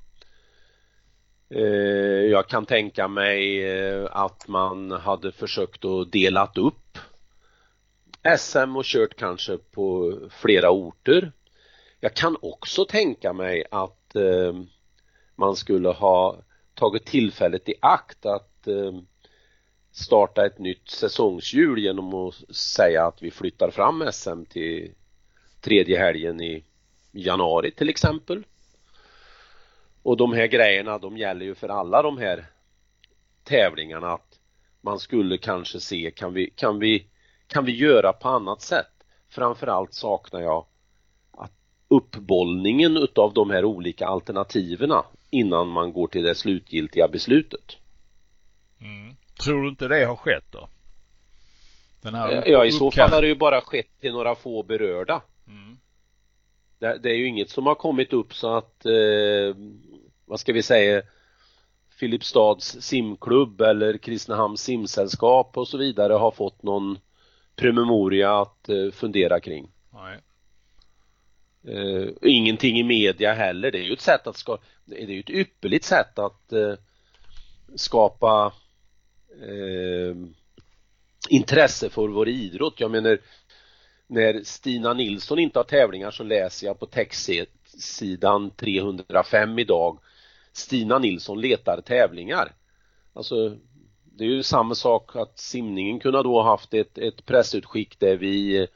[1.50, 1.62] Eh,
[2.32, 6.98] jag kan tänka mig eh, att man hade försökt att delat upp
[8.38, 11.32] SM och kört kanske på flera orter
[12.04, 14.54] jag kan också tänka mig att eh,
[15.36, 16.42] man skulle ha
[16.74, 18.94] tagit tillfället i akt att eh,
[19.92, 24.92] starta ett nytt säsongshjul genom att säga att vi flyttar fram SM till
[25.62, 26.64] tredje helgen i
[27.12, 28.44] januari till exempel.
[30.04, 32.46] Och de här grejerna de gäller ju för alla de här
[33.44, 34.40] tävlingarna att
[34.82, 37.08] man skulle kanske se kan vi, kan vi,
[37.48, 38.92] kan vi göra på annat sätt?
[39.30, 40.66] Framförallt saknar jag
[41.92, 44.94] uppbollningen utav de här olika alternativen
[45.30, 47.78] innan man går till det slutgiltiga beslutet.
[48.82, 49.16] Mm.
[49.44, 50.70] Tror du inte det har skett då?
[52.46, 55.22] ja, i så fall har det ju bara skett till några få berörda.
[55.48, 55.78] Mm.
[56.80, 59.56] Det, det, är ju inget som har kommit upp så att, eh,
[60.26, 61.02] vad ska vi säga,
[61.90, 67.00] Filipstads simklubb eller Kristinehamns simsällskap och så vidare har fått någon
[67.56, 69.72] promemoria att eh, fundera kring.
[69.94, 70.20] Nej.
[71.68, 73.72] Uh, ingenting i media heller.
[73.72, 76.74] Det är ju ett sätt att skapa, det är ju ett ypperligt sätt att uh,
[77.76, 78.54] skapa
[79.48, 80.16] uh,
[81.30, 82.80] intresse för vår idrott.
[82.80, 83.20] Jag menar
[84.08, 90.00] när Stina Nilsson inte har tävlingar så läser jag på textsidan 305 idag
[90.54, 92.52] Stina Nilsson letar tävlingar.
[93.14, 93.58] Alltså
[94.04, 98.68] det är ju samma sak att simningen kunde då haft ett, ett pressutskick där vi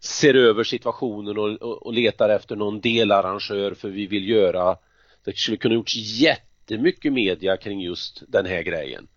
[0.00, 4.76] ser över situationen och, och, och, letar efter någon delarrangör för vi vill göra
[5.24, 9.08] det skulle kunna gjorts jättemycket media kring just den här grejen.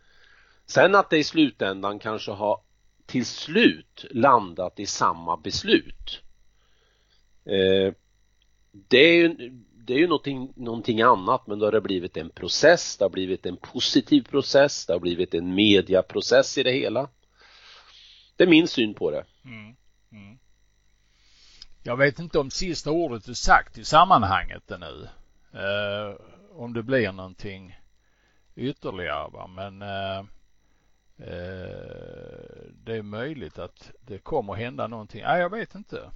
[0.66, 2.62] Sen att det i slutändan kanske har
[3.06, 6.22] till slut landat i samma beslut.
[7.46, 7.94] Eh,
[8.72, 12.30] det är ju, det är ju någonting, någonting annat men då har det blivit en
[12.30, 17.10] process, det har blivit en positiv process, det har blivit en mediaprocess i det hela.
[18.36, 19.26] Det är min syn på det.
[19.46, 19.76] Mm.
[20.12, 20.38] Mm.
[21.86, 25.08] Jag vet inte om sista ordet är sagt i sammanhanget ännu.
[25.54, 26.16] Eh,
[26.56, 27.80] om det blir någonting
[28.56, 29.48] ytterligare va?
[29.48, 30.20] men eh,
[31.18, 31.86] eh,
[32.84, 35.22] det är möjligt att det kommer hända någonting.
[35.22, 36.10] Nej, jag vet inte.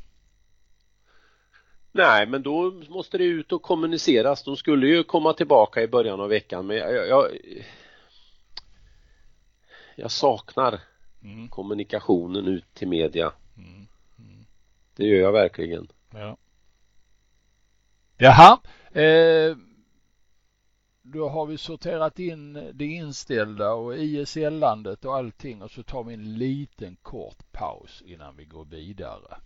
[1.92, 4.44] Nej, men då måste det ut och kommuniceras.
[4.44, 7.38] De skulle ju komma tillbaka i början av veckan men jag, jag,
[9.96, 10.82] jag saknar
[11.24, 11.50] mm.
[11.50, 13.32] kommunikationen ut till media.
[13.58, 13.88] Mm.
[14.98, 15.88] Det gör jag verkligen.
[16.14, 16.38] Ja.
[18.18, 18.60] Jaha.
[19.02, 19.58] Eh,
[21.02, 26.14] då har vi sorterat in det inställda och ISL-landet och allting och så tar vi
[26.14, 29.38] en liten kort paus innan vi går vidare.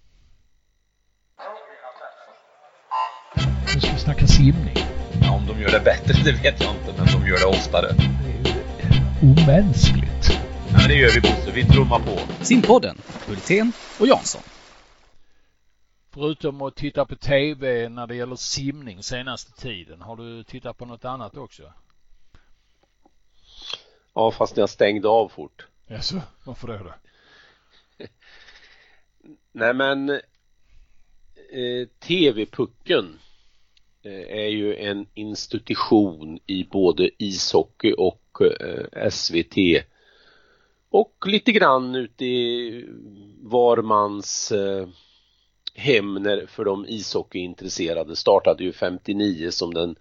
[3.73, 4.75] Nu ska vi snacka simning.
[5.21, 7.87] Ja, om de gör det bättre, det vet jag inte, men de gör det oftare.
[7.97, 10.31] Det är ju omänskligt.
[10.73, 12.43] Ja, det gör vi Bosse, vi trummar på.
[12.43, 14.41] Simpodden, Hultén och Jansson.
[16.13, 20.85] Förutom att titta på TV när det gäller simning senaste tiden, har du tittat på
[20.85, 21.73] något annat också?
[24.13, 25.67] Ja, fast jag stängde av fort.
[25.87, 26.93] Jaså, varför det då?
[29.51, 33.19] Nej men eh, TV-pucken
[34.03, 39.85] eh, är ju en institution i både ishockey och eh, SVT
[40.89, 42.85] och lite grann ute i
[43.41, 44.53] var mans
[45.73, 49.95] Hemner för de ishockeyintresserade startade ju 59 som den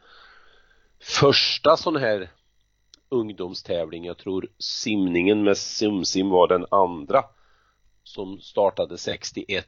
[1.00, 2.30] första sån här
[3.08, 4.04] ungdomstävling.
[4.04, 7.24] Jag tror simningen med Simsim var den andra
[8.02, 9.66] som startade 61.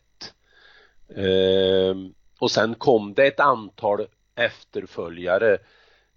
[1.09, 1.95] Eh,
[2.39, 5.59] och sen kom det ett antal efterföljare.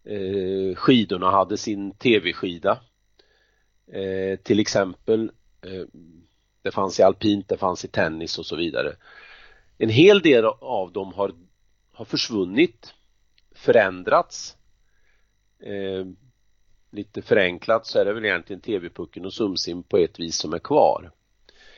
[0.03, 2.79] Eh, skidorna hade sin tv-skida.
[3.91, 5.85] Eh, till exempel eh,
[6.61, 8.95] det fanns i alpint, det fanns i tennis och så vidare.
[9.77, 11.31] En hel del av dem har,
[11.93, 12.93] har försvunnit,
[13.55, 14.57] förändrats.
[15.59, 16.05] Eh,
[16.91, 20.59] lite förenklat så är det väl egentligen TV-pucken och Sumsim på ett vis som är
[20.59, 21.11] kvar.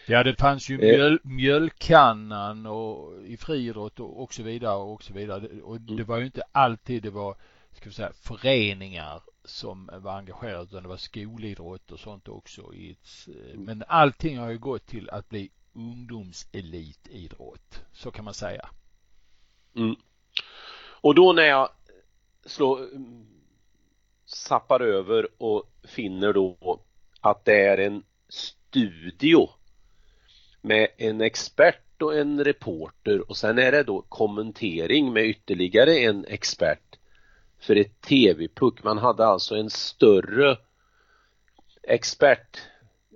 [0.07, 0.79] Ja, det fanns ju Eh.
[0.81, 5.61] mjöl, mjölkkannan och i friidrott och, och så vidare och så vidare.
[5.61, 6.05] Och det Mm.
[6.05, 7.35] var ju inte alltid det var,
[7.71, 12.73] ska vi säga, föreningar som var engagerade utan det var skolidrott och sånt också.
[12.73, 13.63] I ett, Mm.
[13.65, 17.83] men allting har ju gått till att bli ungdomselitidrott.
[17.93, 18.69] Så kan man säga.
[19.75, 19.95] Mm.
[21.01, 21.69] Och då när jag
[22.45, 22.89] slår,
[24.25, 26.79] sappar zappar över och finner då
[27.21, 29.49] att det är en studio
[30.61, 36.25] med en expert och en reporter och sen är det då kommentering med ytterligare en
[36.25, 36.97] expert
[37.59, 38.83] för ett TV-puck.
[38.83, 40.57] Man hade alltså en större
[41.83, 42.57] expert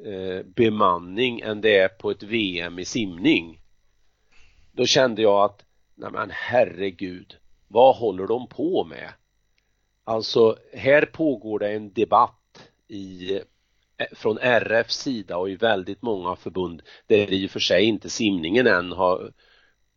[0.06, 3.62] eh, bemanning än det är på ett VM i simning.
[4.72, 7.38] Då kände jag att nej men herregud,
[7.68, 9.10] vad håller de på med?
[10.04, 16.36] Alltså här pågår det en debatt i eh, från RFs sida och i väldigt många
[16.36, 19.32] förbund där i och för sig inte simningen än har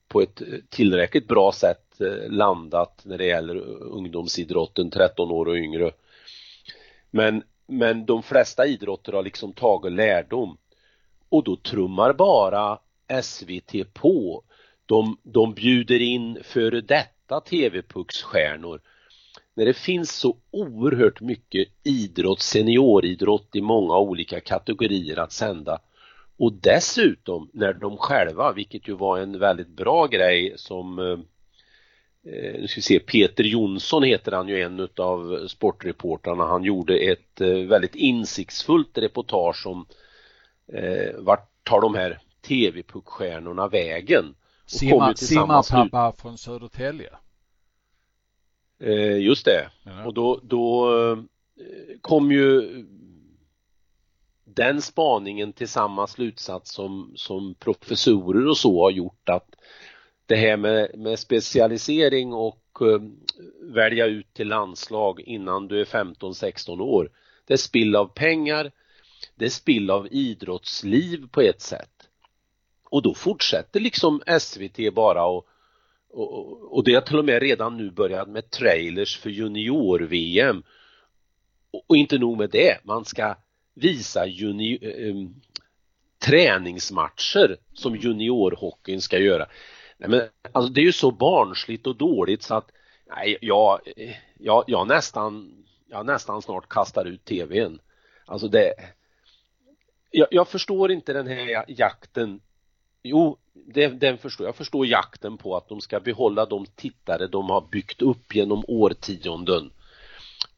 [0.08, 5.56] på ett eh, tillräckligt bra sätt eh, landat när det gäller ungdomsidrotten 13 år och
[5.56, 5.90] yngre.
[7.10, 10.56] Men, men de flesta idrotter har liksom tagit lärdom.
[11.28, 12.78] Och då trummar bara
[13.22, 14.42] SVT på.
[14.86, 18.80] De, de bjuder in före detta TV-pucksstjärnor
[19.54, 25.78] när det finns så oerhört mycket idrott, senioridrott i många olika kategorier att sända.
[26.36, 31.18] Och dessutom när de själva, vilket ju var en väldigt bra grej som eh,
[32.24, 36.44] nu ska vi se, Peter Jonsson heter han ju en utav sportreportrarna.
[36.44, 39.86] Han gjorde ett eh, väldigt insiktsfullt reportage om
[40.72, 44.24] eh, vart tar de här TV-puckstjärnorna vägen?
[44.64, 45.76] Och kom Simma, ju till samma slut.
[45.76, 47.10] simmarpappa från Södertälje.
[48.80, 49.70] Eh, just det.
[49.82, 50.04] Ja.
[50.06, 51.18] Och då, då eh,
[52.00, 52.84] kom ju
[54.44, 59.54] den spaningen till samma slutsats som, som professorer och så har gjort att
[60.26, 63.02] det här med, med specialisering och eh,
[63.60, 67.10] välja ut till landslag innan du är 15-16 år
[67.44, 68.72] det är spill av pengar
[69.34, 72.08] det är spill av idrottsliv på ett sätt
[72.84, 75.48] och då fortsätter liksom SVT bara och
[76.14, 80.62] och, och det har till och med redan nu börjat med trailers för junior-VM.
[81.70, 83.34] Och, och inte nog med det, man ska
[83.74, 85.14] visa juni, eh, eh
[86.18, 89.46] träningsmatcher som juniorhockeyn ska göra.
[89.98, 90.20] Nej, men,
[90.52, 92.70] alltså det är ju så barnsligt och dåligt så att
[93.16, 93.80] nej, jag,
[94.38, 97.78] jag, jag, nästan, jag nästan snart kastar ut tvn.
[98.26, 98.74] Alltså det
[100.10, 102.40] jag, jag förstår inte den här jakten
[103.06, 104.56] Jo, det, den förstår jag.
[104.56, 109.70] förstår jakten på att de ska behålla de tittare de har byggt upp genom årtionden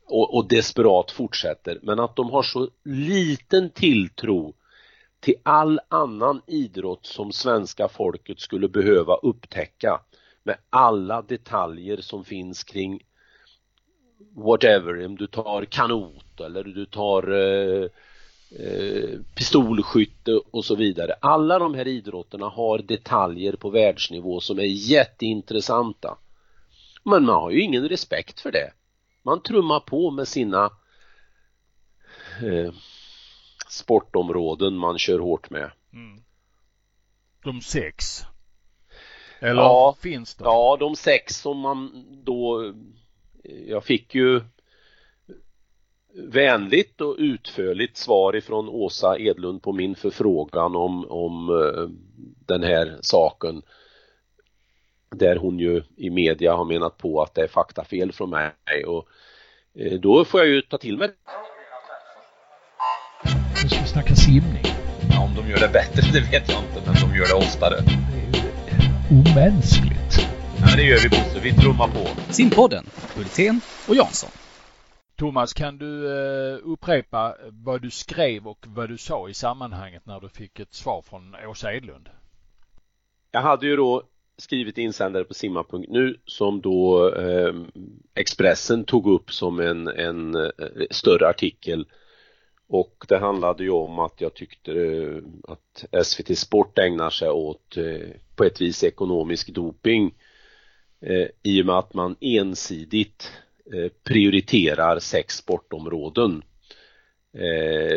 [0.04, 1.78] och, och desperat fortsätter.
[1.82, 4.54] Men att de har så liten tilltro
[5.26, 10.00] till all annan idrott som svenska folket skulle behöva upptäcka
[10.42, 13.00] med alla detaljer som finns kring
[14.34, 17.84] whatever, om du tar kanot eller du tar eh,
[18.60, 21.14] eh, pistolskytte och så vidare.
[21.20, 26.18] Alla de här idrotterna har detaljer på världsnivå som är jätteintressanta.
[27.04, 28.72] Men man har ju ingen respekt för det.
[29.22, 30.70] Man trummar på med sina
[32.42, 32.72] eh,
[33.68, 35.70] sportområden man kör hårt med.
[35.92, 36.22] Mm.
[37.44, 38.22] De sex.
[39.40, 40.44] Eller ja, finns det?
[40.44, 42.72] Ja, de sex som man då
[43.66, 44.40] jag fick ju
[46.14, 51.88] vänligt och utförligt svar ifrån Åsa Edlund på min förfrågan om, om uh,
[52.46, 53.62] den här saken
[55.10, 59.08] där hon ju i media har menat på att det är faktafel från mig och
[59.80, 61.10] uh, då får jag ju ta till mig
[63.66, 64.62] Nu ska vi snacka simning.
[65.10, 67.74] Ja, om de gör det bättre det vet jag inte, men de gör det oftare.
[67.80, 70.28] Det är omänskligt.
[70.60, 72.32] Ja, det gör vi Bosse, vi trummar på.
[72.32, 72.84] Simpodden,
[73.16, 74.30] Hultén och Jansson.
[75.16, 80.20] Thomas, kan du eh, upprepa vad du skrev och vad du sa i sammanhanget när
[80.20, 82.08] du fick ett svar från Åsa Edlund?
[83.30, 84.02] Jag hade ju då
[84.38, 87.54] skrivit insändare på simma.nu som då eh,
[88.14, 90.50] Expressen tog upp som en, en eh,
[90.90, 91.86] större artikel
[92.68, 97.76] och det handlade ju om att jag tyckte eh, att SVT Sport ägnar sig åt
[97.76, 100.14] eh, på ett vis ekonomisk doping
[101.00, 103.32] eh, i och med att man ensidigt
[104.04, 106.42] prioriterar sex sportområden.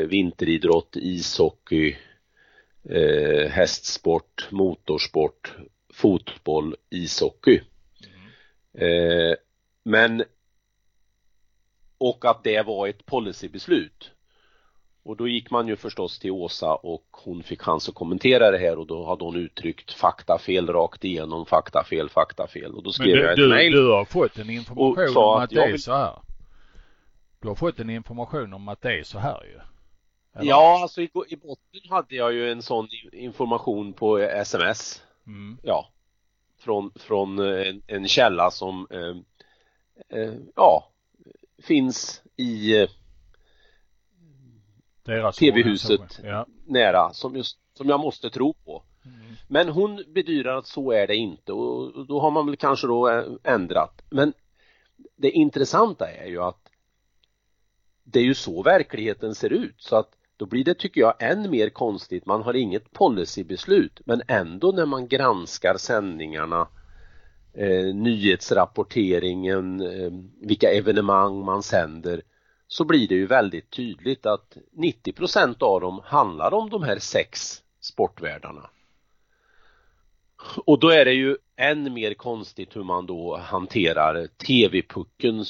[0.08, 1.96] Vinteridrott, ishockey,
[3.50, 5.56] hästsport, motorsport,
[5.94, 7.62] fotboll, ishockey.
[8.74, 9.36] Mm.
[9.84, 10.24] men
[11.98, 14.12] och att det var ett policybeslut.
[15.10, 18.58] Och då gick man ju förstås till Åsa och hon fick chans att kommentera det
[18.58, 22.76] här och då hade hon uttryckt faktafel rakt igenom, faktafel, faktafel.
[22.76, 23.72] Och då skrev du, jag ett du, mejl.
[23.72, 26.14] Du har fått en information om att, det är så här.
[27.42, 29.60] Du har fått en information om att det är så här ju.
[30.40, 30.50] Eller?
[30.50, 35.04] Ja, alltså i, i botten hade jag ju en sån information på sms.
[35.28, 35.58] Mm.
[35.64, 35.90] Ja.
[36.60, 40.90] Från, från en, en källa som eh, eh, ja,
[41.64, 42.90] finns i eh,
[45.40, 46.46] TV-huset ja.
[46.66, 48.84] nära som, just, som jag måste tro på.
[49.06, 49.36] Mm.
[49.48, 53.26] Men hon bedyrar att så är det inte och då har man väl kanske då
[53.44, 54.02] ändrat.
[54.10, 54.34] Men
[55.16, 56.70] det intressanta är ju att
[58.04, 61.50] det är ju så verkligheten ser ut så att då blir det tycker jag än
[61.50, 62.26] mer konstigt.
[62.26, 66.68] Man har inget policybeslut men ändå när man granskar sändningarna
[67.54, 72.22] eh, nyhetsrapporteringen, eh, vilka evenemang man sänder
[72.72, 77.62] så blir det ju väldigt tydligt att 90% av dem handlar om de här sex
[77.80, 78.70] sportvärldarna.
[80.66, 85.46] Och då är det ju än mer konstigt hur man då hanterar TV-pucken,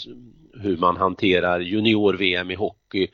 [0.53, 3.07] hur man hanterar junior-VM i hockey,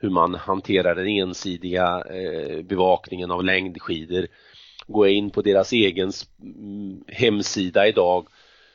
[0.00, 4.26] hur man hanterar den ensidiga eh, bevakningen av längdskidor.
[4.86, 8.26] Går jag in på deras egen mm, hemsida idag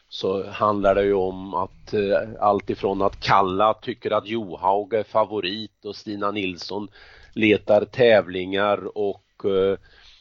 [0.10, 5.04] så handlar det ju om att eh, allt ifrån att Kalla tycker att Johaug är
[5.04, 6.88] favorit och Stina Nilsson
[7.34, 9.78] letar tävlingar och eh,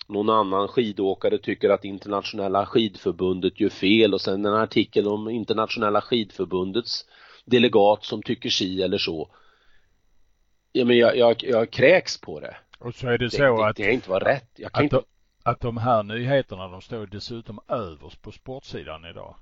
[0.07, 6.01] någon annan skidåkare tycker att internationella skidförbundet gör fel och sen en artikel om internationella
[6.01, 7.07] skidförbundets
[7.45, 9.31] delegat som tycker si eller så.
[10.73, 12.57] Ja, men jag, jag, jag kräks på det.
[12.79, 14.51] Och så är det, det så det, att det inte vara rätt.
[14.57, 15.07] Jag kan att, inte...
[15.43, 19.37] att de här nyheterna de står dessutom överst på sportsidan idag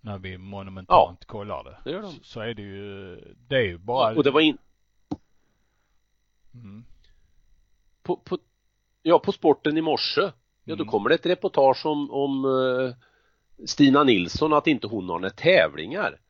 [0.00, 1.78] när vi monumentalt ja, kollar det.
[1.84, 2.12] det gör de.
[2.22, 3.16] Så är det ju,
[3.48, 4.16] det är ju bara...
[4.16, 4.58] Och det var in...
[6.54, 6.84] Mm.
[8.02, 8.38] På, på,
[9.02, 10.20] ja, på sporten i morse,
[10.64, 10.86] ja då mm.
[10.86, 12.94] kommer det ett reportage om, om uh,
[13.64, 16.20] Stina Nilsson, att inte hon har några tävlingar.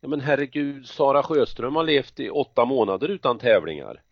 [0.00, 4.02] Ja men herregud, Sara Sjöström har levt i åtta månader utan tävlingar.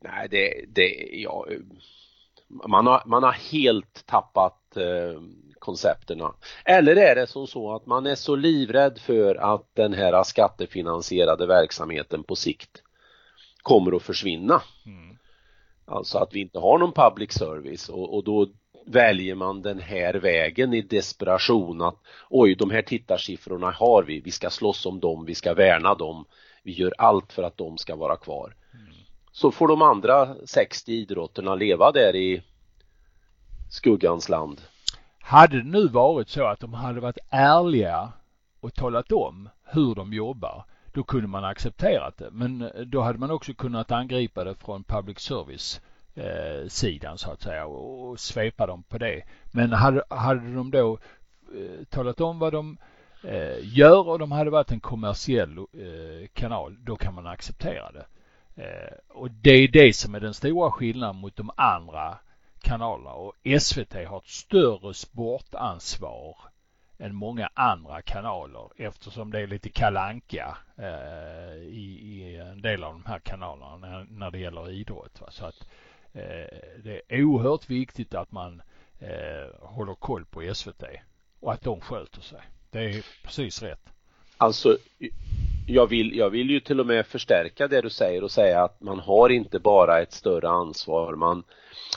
[0.00, 1.46] Nej, det, det, ja,
[2.48, 5.20] man har, man har helt tappat eh,
[5.62, 6.34] koncepterna.
[6.64, 11.46] Eller är det som så att man är så livrädd för att den här skattefinansierade
[11.46, 12.82] verksamheten på sikt
[13.62, 14.62] kommer att försvinna.
[14.86, 15.18] Mm.
[15.84, 18.48] Alltså att vi inte har någon public service och, och då
[18.86, 21.96] väljer man den här vägen i desperation att
[22.30, 26.24] oj, de här tittarsiffrorna har vi, vi ska slåss om dem, vi ska värna dem,
[26.62, 28.56] vi gör allt för att de ska vara kvar.
[28.74, 28.94] Mm.
[29.32, 32.42] Så får de andra 60 idrotterna leva där i
[33.70, 34.60] skuggans land.
[35.32, 38.12] Hade det nu varit så att de hade varit ärliga
[38.60, 42.30] och talat om hur de jobbar, då kunde man accepterat det.
[42.30, 45.80] Men eh, då hade man också kunnat angripa det från public service
[46.14, 49.22] eh, sidan så att säga och, och svepa dem på det.
[49.52, 50.98] Men hade, hade de då
[51.54, 52.76] eh, talat om vad de
[53.24, 58.06] eh, gör och de hade varit en kommersiell eh, kanal, då kan man acceptera det.
[58.62, 62.18] Eh, och det är det som är den stora skillnaden mot de andra
[62.62, 66.36] kanalerna och SVT har ett större sportansvar
[66.98, 72.92] än många andra kanaler eftersom det är lite kalanka eh, i, i, en del av
[72.92, 75.20] de här kanalerna när, när det gäller idrott.
[75.20, 75.30] Va?
[75.30, 75.68] Så att
[76.12, 78.62] eh, det är oerhört viktigt att man
[78.98, 80.84] eh, håller koll på SVT
[81.40, 82.40] och att de sköter sig.
[82.70, 83.92] Det är precis rätt.
[84.36, 84.78] Alltså,
[85.72, 88.80] jag vill, jag vill ju till och med förstärka det du säger och säga att
[88.80, 91.14] man har inte bara ett större ansvar.
[91.14, 91.42] Man,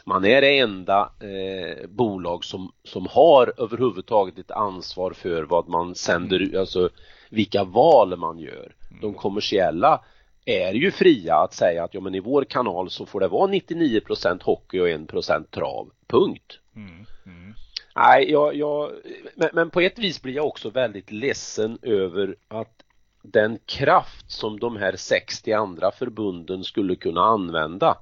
[0.06, 5.96] man är det enda eh, bolag som, som har överhuvudtaget ett ansvar för vad man
[5.96, 6.90] sänder ut, alltså
[7.30, 8.76] vilka val man gör.
[9.02, 10.02] De kommersiella
[10.46, 13.52] är ju fria att säga att ja men i vår kanal så får det vara
[13.52, 15.90] 99% hockey och 1 trav.
[16.08, 16.60] Punkt.
[16.76, 17.54] Mm, mm.
[17.96, 18.92] Nej, jag, jag
[19.36, 22.85] men, men, på ett vis blir jag också väldigt ledsen över att
[23.32, 27.98] den kraft som de här 60 andra förbunden skulle kunna använda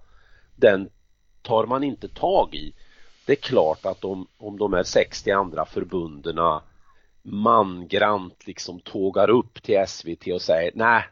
[0.55, 0.89] den
[1.41, 2.73] tar man inte tag i.
[3.25, 6.59] Det är klart att om, om de här 60 andra förbunden
[7.21, 11.03] mangrant liksom tågar upp till SVT och säger nej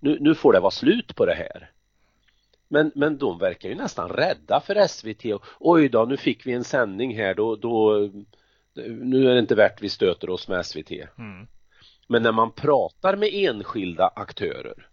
[0.00, 1.70] nu, nu får det vara slut på det här.
[2.68, 6.52] Men, men de verkar ju nästan rädda för SVT och oj då, nu fick vi
[6.52, 8.08] en sändning här då, då
[8.86, 10.90] nu är det inte värt vi stöter oss med SVT.
[11.18, 11.46] Mm.
[12.10, 14.88] Men när man pratar med enskilda aktörer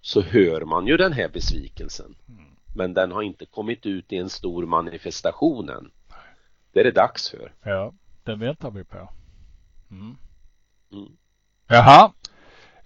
[0.00, 2.14] så hör man ju den här besvikelsen.
[2.28, 2.44] Mm.
[2.74, 5.90] Men den har inte kommit ut i en stor manifestation än.
[6.72, 7.52] Det är det dags för.
[7.62, 9.08] Ja, den väntar vi på.
[9.90, 10.16] Mm.
[10.92, 11.16] Mm.
[11.68, 12.12] Jaha.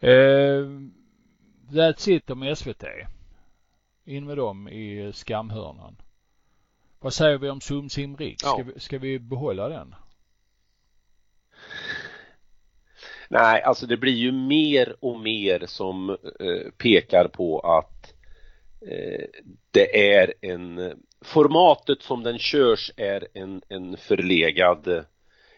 [0.01, 0.67] Eh,
[1.71, 2.85] that's it om SVT.
[4.05, 5.97] In med dem i skamhörnan.
[7.01, 8.41] Vad säger vi om Sum Sim Riks?
[8.41, 8.65] Ska, ja.
[8.75, 9.95] vi, ska vi behålla den?
[13.29, 18.15] Nej, alltså det blir ju mer och mer som eh, pekar på att
[18.81, 19.25] eh,
[19.71, 20.93] det är en
[21.25, 25.05] formatet som den körs är en, en förlegad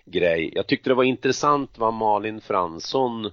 [0.04, 0.52] grej.
[0.54, 3.30] Jag tyckte det var intressant vad Malin Fransson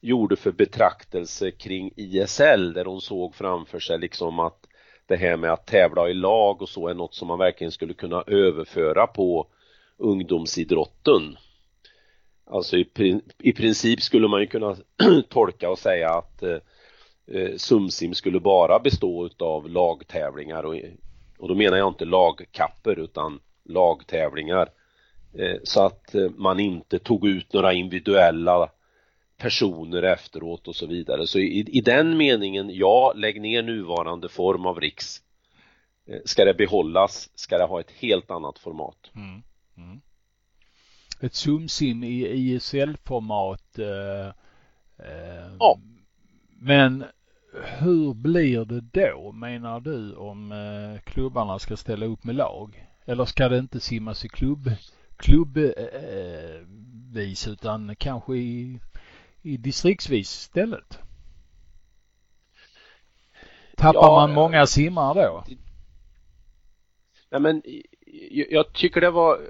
[0.00, 4.66] gjorde för betraktelse kring ISL där hon såg framför sig liksom att
[5.06, 7.94] det här med att tävla i lag och så är något som man verkligen skulle
[7.94, 9.46] kunna överföra på
[9.96, 11.36] ungdomsidrotten.
[12.46, 14.76] Alltså i, i princip skulle man ju kunna
[15.28, 16.58] tolka och säga att eh,
[17.26, 20.74] eh, Sumsim skulle bara bestå av lagtävlingar och,
[21.38, 24.68] och då menar jag inte lagkapper utan lagtävlingar
[25.38, 28.70] eh, så att eh, man inte tog ut några individuella
[29.36, 31.26] personer efteråt och så vidare.
[31.26, 35.22] Så i, i den meningen, ja, lägg ner nuvarande form av Riks.
[36.06, 39.10] Eh, ska det behållas, ska det ha ett helt annat format.
[39.14, 39.42] Mm.
[39.76, 40.00] Mm.
[41.20, 43.78] Ett zoom-sim i ISL-format.
[43.78, 44.26] Eh,
[45.06, 45.78] eh, ja.
[46.58, 47.04] Men
[47.78, 52.88] hur blir det då menar du om eh, klubbarna ska ställa upp med lag?
[53.04, 54.70] Eller ska det inte simmas i klubb,
[55.16, 55.88] klubbvis
[57.48, 58.80] utan kanske i
[59.44, 60.98] i distriktsvis istället?
[63.76, 65.44] Tappar ja, man många simmare då?
[67.30, 67.62] Nej men
[68.50, 69.40] jag tycker det var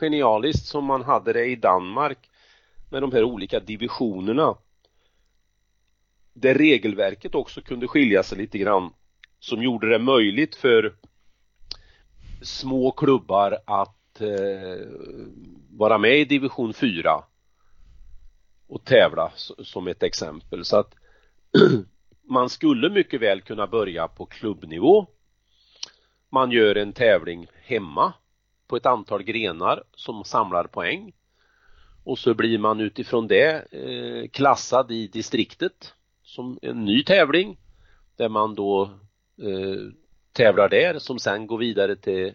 [0.00, 2.30] genialiskt som man hade det i Danmark
[2.90, 4.56] med de här olika divisionerna.
[6.32, 8.90] Där regelverket också kunde skilja sig lite grann
[9.38, 10.94] som gjorde det möjligt för
[12.42, 14.86] små klubbar att eh,
[15.70, 17.24] vara med i division 4
[18.68, 20.64] och tävla som ett exempel.
[20.64, 20.94] Så att
[22.28, 25.06] man skulle mycket väl kunna börja på klubbnivå.
[26.30, 28.12] Man gör en tävling hemma
[28.66, 31.12] på ett antal grenar som samlar poäng
[32.04, 37.58] och så blir man utifrån det eh, klassad i distriktet som en ny tävling
[38.16, 38.82] där man då
[39.42, 39.92] eh,
[40.32, 42.32] tävlar där som sen går vidare till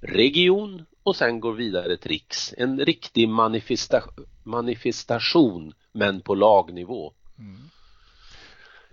[0.00, 2.54] region och sen går vidare till riks.
[2.56, 4.02] En riktig manifesta
[4.42, 7.12] manifestation men på lagnivå.
[7.38, 7.60] Mm.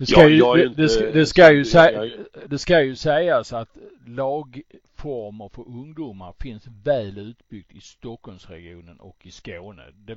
[0.01, 2.11] Det ska, ja, ju, det, inte, det, ska ju sä,
[2.45, 9.31] det ska ju sägas att lagformer för ungdomar finns väl utbyggt i Stockholmsregionen och i
[9.31, 9.83] Skåne.
[9.93, 10.15] Det,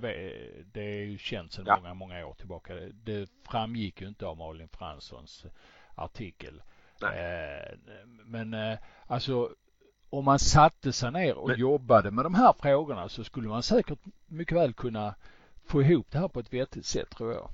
[0.72, 1.76] det är ju känt sedan ja.
[1.76, 2.74] många, många år tillbaka.
[3.04, 5.46] Det framgick ju inte av Malin Franssons
[5.94, 6.62] artikel.
[7.02, 7.78] Eh,
[8.24, 9.50] men eh, alltså
[10.10, 11.60] om man satte sig ner och Men...
[11.60, 15.14] jobbade med de här frågorna så skulle man säkert mycket väl kunna
[15.66, 17.50] få ihop det här på ett vettigt sätt tror jag.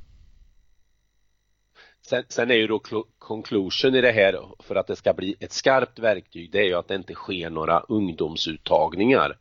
[2.10, 2.80] Sen, sen är ju då
[3.18, 6.74] conclusion i det här för att det ska bli ett skarpt verktyg det är ju
[6.74, 9.38] att det inte sker några ungdomsuttagningar.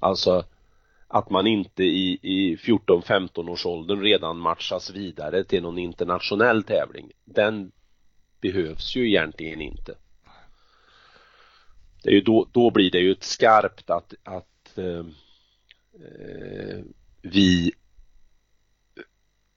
[0.00, 0.44] Alltså
[1.08, 7.10] att man inte i, i 14-15 års åldern redan matchas vidare till någon internationell tävling.
[7.24, 7.72] Den
[8.40, 9.94] behövs ju egentligen inte
[12.02, 15.04] det är ju då, då blir det ju ett skarpt att, att eh,
[15.94, 16.84] eh
[17.22, 17.72] vi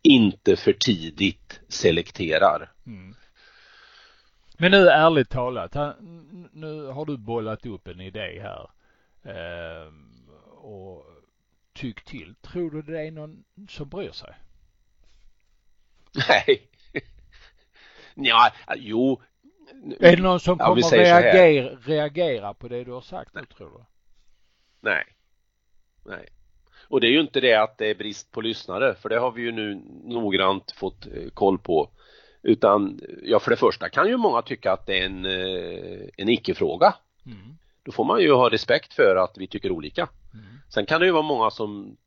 [0.04, 2.72] inte för tidigt selekterar.
[2.86, 3.16] Mm.
[4.58, 5.76] Men nu ärligt talat,
[6.52, 8.70] nu har du bollat upp en idé här.
[9.24, 9.94] eh,
[10.50, 11.06] och
[11.74, 12.36] tyckt till.
[12.36, 14.36] Tror du det är någon som bryr sig?
[16.30, 16.70] Nej.
[18.16, 19.22] ja, jo.
[20.00, 23.70] Är det någon som kommer ja, reagera, reagera på det du har sagt nu tror
[23.70, 23.86] du?
[24.80, 25.04] Nej.
[26.06, 26.28] Nej.
[26.94, 29.32] Och det är ju inte det att det är brist på lyssnare, för det har
[29.32, 31.90] vi ju nu noggrant fått eh, koll på.
[32.42, 36.30] Utan, ja för det första kan ju många tycka att det är en, eh, en
[36.30, 36.96] icke-fråga.
[37.26, 37.58] Mm.
[37.84, 40.10] Då får man ju ha respekt för att vi tycker olika.
[40.34, 40.46] Mm.
[40.70, 41.98] Sen kan det ju vara många som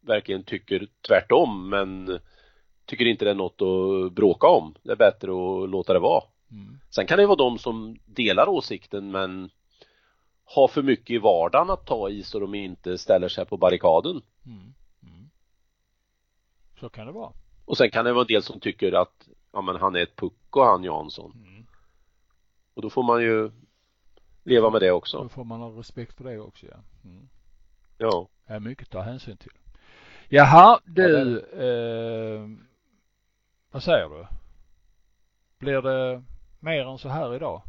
[0.00, 2.18] verkligen tycker tvärtom men
[2.86, 4.74] tycker inte det är något att bråka om.
[4.82, 6.22] Det är bättre att låta det vara.
[6.50, 6.78] Mm.
[6.90, 9.50] Sen kan det vara de som delar åsikten men
[10.54, 14.22] har för mycket i vardagen att ta i så de inte ställer sig på barrikaden.
[14.46, 14.74] Mm.
[15.02, 15.30] Mm.
[16.80, 17.32] Så kan det vara.
[17.64, 20.16] Och sen kan det vara en del som tycker att ja men han är ett
[20.16, 21.32] pucko han Jansson.
[21.32, 21.66] Mm.
[22.74, 23.50] Och då får man ju
[24.42, 25.22] leva med det också.
[25.22, 26.76] Då får man ha respekt för det också ja.
[27.04, 27.28] Mm.
[27.98, 28.28] Ja.
[28.46, 29.52] Det är mycket att ta hänsyn till.
[30.28, 32.48] Jaha, du, ja, eh,
[33.70, 34.26] vad säger du?
[35.58, 36.22] Blir det
[36.60, 37.62] mer än så här idag?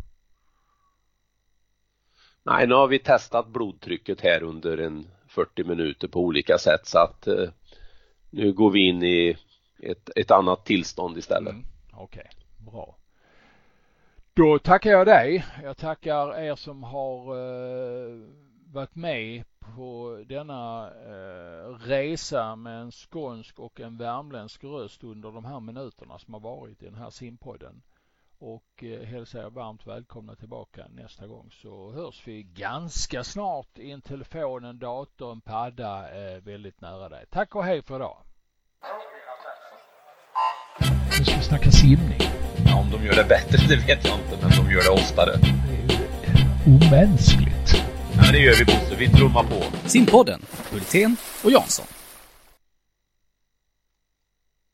[2.49, 6.99] Nej, nu har vi testat blodtrycket här under en 40 minuter på olika sätt så
[6.99, 7.49] att eh,
[8.29, 9.37] nu går vi in i
[9.79, 11.53] ett, ett annat tillstånd istället.
[11.53, 12.71] Mm, Okej, okay.
[12.71, 12.95] bra.
[14.33, 15.45] Då tackar jag dig.
[15.63, 18.27] Jag tackar er som har eh,
[18.73, 25.45] varit med på denna eh, resa med en skånsk och en värmländsk röst under de
[25.45, 27.81] här minuterna som har varit i den här simpodden
[28.39, 33.91] och eh, hälsar er varmt välkomna tillbaka nästa gång så hörs vi ganska snart i
[33.91, 37.25] en telefon, en dator, en padda eh, väldigt nära dig.
[37.29, 38.17] Tack och hej för idag.
[41.19, 42.19] Nu ska vi snacka simning.
[42.65, 45.31] Ja, om de gör det bättre det vet jag inte, men de gör det oftare.
[45.41, 47.73] Det är omänskligt.
[48.15, 48.95] Ja, det gör vi Bosse.
[48.95, 49.87] Vi trummar på.
[49.87, 51.98] Simpodden, Hultén och Jansson.